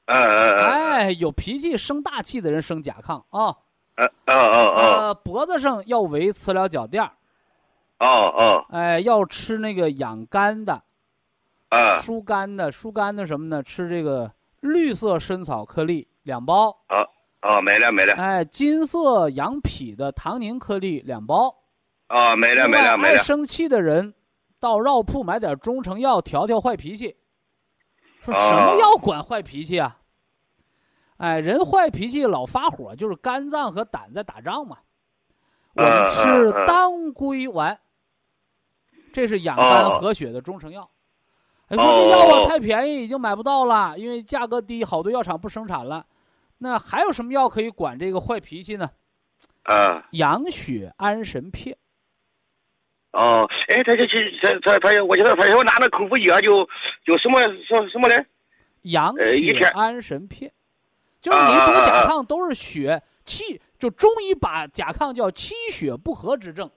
[0.05, 0.63] 嗯嗯嗯。
[0.63, 3.57] 哎，有脾气、生大气的人生甲亢啊。
[3.95, 7.03] 嗯嗯嗯呃，脖子上要围磁疗脚垫。
[7.97, 8.65] 哦哦。
[8.69, 10.83] 哎，要吃那个养肝的。
[11.69, 11.99] 啊。
[12.01, 13.63] 疏肝的，疏肝的什么呢？
[13.63, 14.31] 吃这个。
[14.63, 17.03] 绿色参草颗粒两包，啊
[17.41, 18.13] 啊，买了没了。
[18.13, 21.53] 哎，金色羊脾的糖宁颗粒两包，
[22.07, 23.19] 啊，没了没了没了。
[23.19, 24.13] 爱生气的人，
[24.61, 27.17] 到药铺买点中成药调调坏脾气。
[28.21, 29.99] 说什么药管坏脾气啊？
[31.17, 34.77] 哎，人坏脾气老发火，就是肝脏和胆在打仗嘛。
[35.75, 37.77] 我们吃当归丸，
[39.11, 40.89] 这是养肝和血的中成药。
[41.69, 46.05] 你说这药啊太便宜，已经买不到了，因为价格低，好多药厂不生产了。
[46.59, 48.89] 那还有什么药可以管这个坏脾气呢？
[49.63, 51.75] 啊，养血安神片。
[53.11, 56.67] 哦，哎，他就去他他他，我觉得他要拿那口服药就
[57.05, 58.25] 就什么什什么嘞？
[58.83, 60.51] 养血安神片，
[61.21, 66.69] 就是你得甲亢都是血气，就中医把甲亢叫气血不和之症，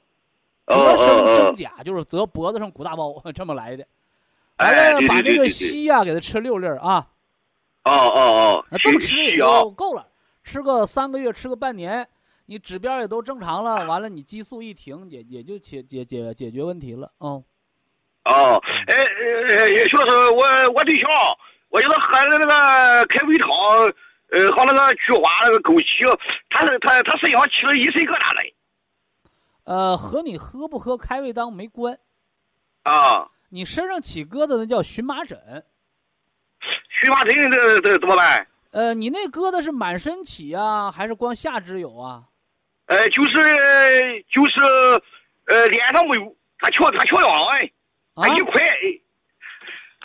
[0.66, 3.86] 哦折生哦哦正甲，就是则脖子上鼓大包 这么来的。
[4.58, 7.08] 完哎，了，对把这个硒呀给它吃六粒儿啊，
[7.84, 10.06] 哦哦哦那，这么吃也就够了，
[10.42, 12.08] 吃个三个月，吃个半年，
[12.46, 17.42] 你指标也都正常了，完了你激素一停，也也就解解解解决问题了，嗯。
[18.24, 21.08] 哦，哎哎，徐老师，我我对象，
[21.68, 23.50] 我就是喝的那个开胃汤，
[24.30, 26.18] 呃，和那个菊花那个枸杞，
[26.50, 28.52] 他是他他身上起了一身疙瘩来。
[29.62, 31.96] 呃，和你喝不喝开胃汤没关，
[32.82, 35.38] 啊，你身上起疙瘩那叫荨麻疹。
[37.00, 38.46] 荨麻疹这这怎么办？
[38.72, 42.24] 呃，你那疙瘩是满身起啊，还是光下肢有啊？
[42.86, 43.32] 呃，就是
[44.28, 44.60] 就是
[45.46, 47.72] 呃脸上没有，他缺他缺氧哎，
[48.14, 48.62] 啊他一块，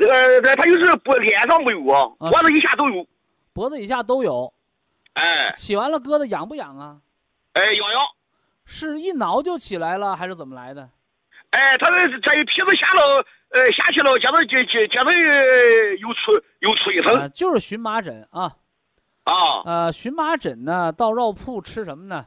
[0.07, 3.05] 呃，他就是不脸上没有啊，啊脖子以下都有。
[3.53, 4.53] 脖子以下都有，
[5.13, 7.01] 哎起完了疙瘩痒不痒啊？
[7.53, 8.01] 哎，痒痒，
[8.65, 10.89] 是一挠就起来了，还是怎么来的？
[11.51, 18.55] 哎，他这这一皮子下了，呃下去了，接着接接接着呃又出又出一啊、层就是荨麻疹啊。
[19.23, 19.61] 啊。
[19.65, 22.25] 呃，荨麻疹呢，到药铺吃什么呢？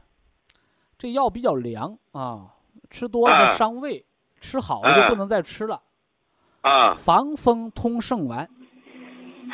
[0.97, 2.53] 这药比较凉啊，
[2.89, 4.05] 吃多了伤胃，
[4.39, 5.81] 吃好了就啊不能再吃了。
[6.61, 8.49] 啊，防风通圣丸，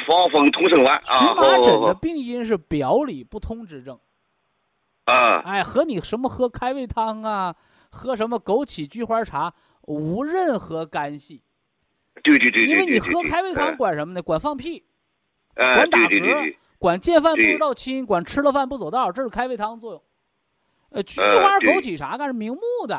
[0.07, 3.99] 防风通圣丸啊，荨麻疹的病因是表里不通之症。
[5.05, 7.55] 啊哎，和你什么喝开胃汤啊，
[7.92, 11.44] 喝什么枸杞菊花茶无任何干系，
[12.24, 14.22] 对对对对，因为你喝开胃汤哎管什么呢？
[14.22, 14.86] 管放屁，
[15.56, 20.04] 哎管打嗝，管见饭不知道亲，管吃了饭不走道，这是开胃汤作用。
[20.89, 22.96] 呃，菊呃花、枸杞茶干是明目的，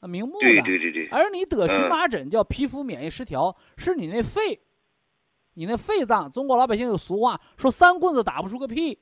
[0.00, 0.60] 啊，明目的。
[0.62, 4.60] 对对对，而你得荨嗯麻疹叫皮肤免疫失调，是你那肺，
[5.54, 6.30] 你那肺脏。
[6.30, 8.98] 中国老百姓有俗话说三棍子打不出个屁，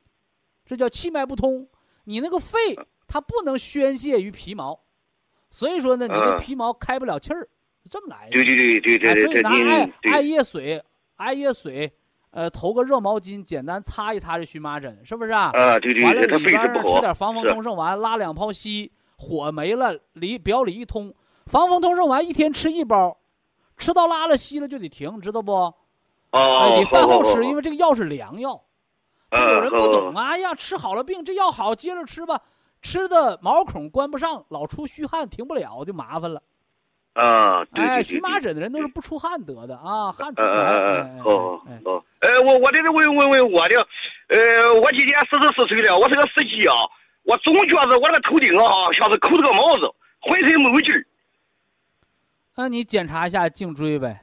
[0.65, 1.69] 这叫气脉不通。
[2.05, 2.59] 你那个肺
[3.07, 4.81] 它不能宣泄于皮毛，
[5.51, 7.49] 所以说呢，你的嗯皮毛开不了气儿，
[7.89, 8.33] 这么来的。
[8.33, 10.83] 对对对对对哎，对对，所以拿艾艾叶水，
[11.17, 11.91] 艾叶水，
[12.31, 15.51] 呃，投个热毛巾，简单擦一擦这荨麻疹，是不是啊？
[15.55, 21.15] 啊对对完了里边吃点防风通圣丸，拉两泡稀，火没了，里表里一通。
[21.47, 23.17] 防风通圣丸一天吃一包，
[23.79, 25.53] 吃到拉了稀了就得停，知道不？
[25.53, 25.75] 哦，
[26.33, 28.63] 哎，得饭后吃，因为为这个药是凉药。
[29.31, 32.41] 有人不懂啊，哎呀，吃好了病，这药好，接着吃吧。
[32.81, 36.43] 吃的毛孔关不上，老出虚汗，停不了，就麻烦了。
[37.15, 40.63] 啊，对荨麻疹的人都是不出汗得的啊，汗出嗯嗯不来。
[40.63, 43.89] 嗯哎嗯，好哎哎好，呃，我我这是问问问我的，
[44.29, 46.75] 呃，我今年四十四岁了，我是个司机啊，
[47.25, 51.07] 我总觉着我这个头顶啊像是扣着个帽子，浑身没有劲儿，
[52.55, 54.21] 那你检查一下颈椎呗。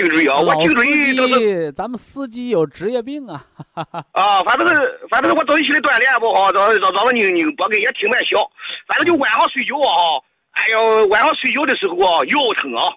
[0.00, 3.44] 颈椎啊，我颈椎都是，咱们司机有职业病啊。
[4.12, 8.50] 啊，反正是反正是我早起来锻炼不好，让让让人拧拧脖根也挺蛮小，
[8.86, 10.22] 反正就晚上睡觉啊，
[10.52, 12.96] 哎呦，晚上睡觉的时候啊腰疼啊，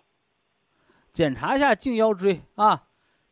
[1.12, 2.84] 检查一下颈腰椎啊，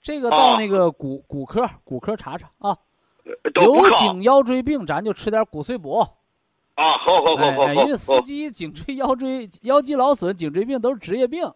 [0.02, 2.78] 这个到那个骨、骨科骨科查查啊。
[3.56, 6.00] 有颈腰椎病，咱就吃点骨碎补。
[6.76, 11.54] 啊，好好好好好因为司机颈椎、腰椎、腰肌劳损、颈椎病都是职业病，啊，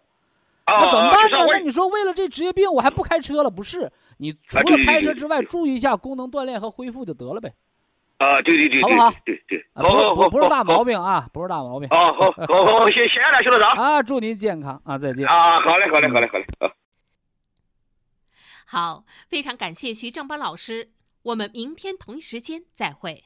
[0.68, 1.38] 那怎么办呢？
[1.40, 3.50] 啊那你说为了这职业病，我还不开车了？
[3.50, 7.54] 不是，你除了开车之外，注意一下功能锻炼和恢复就得了呗。
[8.18, 14.02] 啊，对对对对好不好对对对，啊，好好好，不不不是大毛病病啊，不是大毛病啊，好好好，谢谢谢了，徐道长啊！
[14.02, 14.98] 祝您健康啊！
[14.98, 15.28] 再见。
[15.28, 16.72] 啊，好嘞好嘞好嘞好嘞啊。
[18.66, 20.92] 好，非常感谢徐正邦老师，
[21.24, 23.26] 我们明天同一时间再会。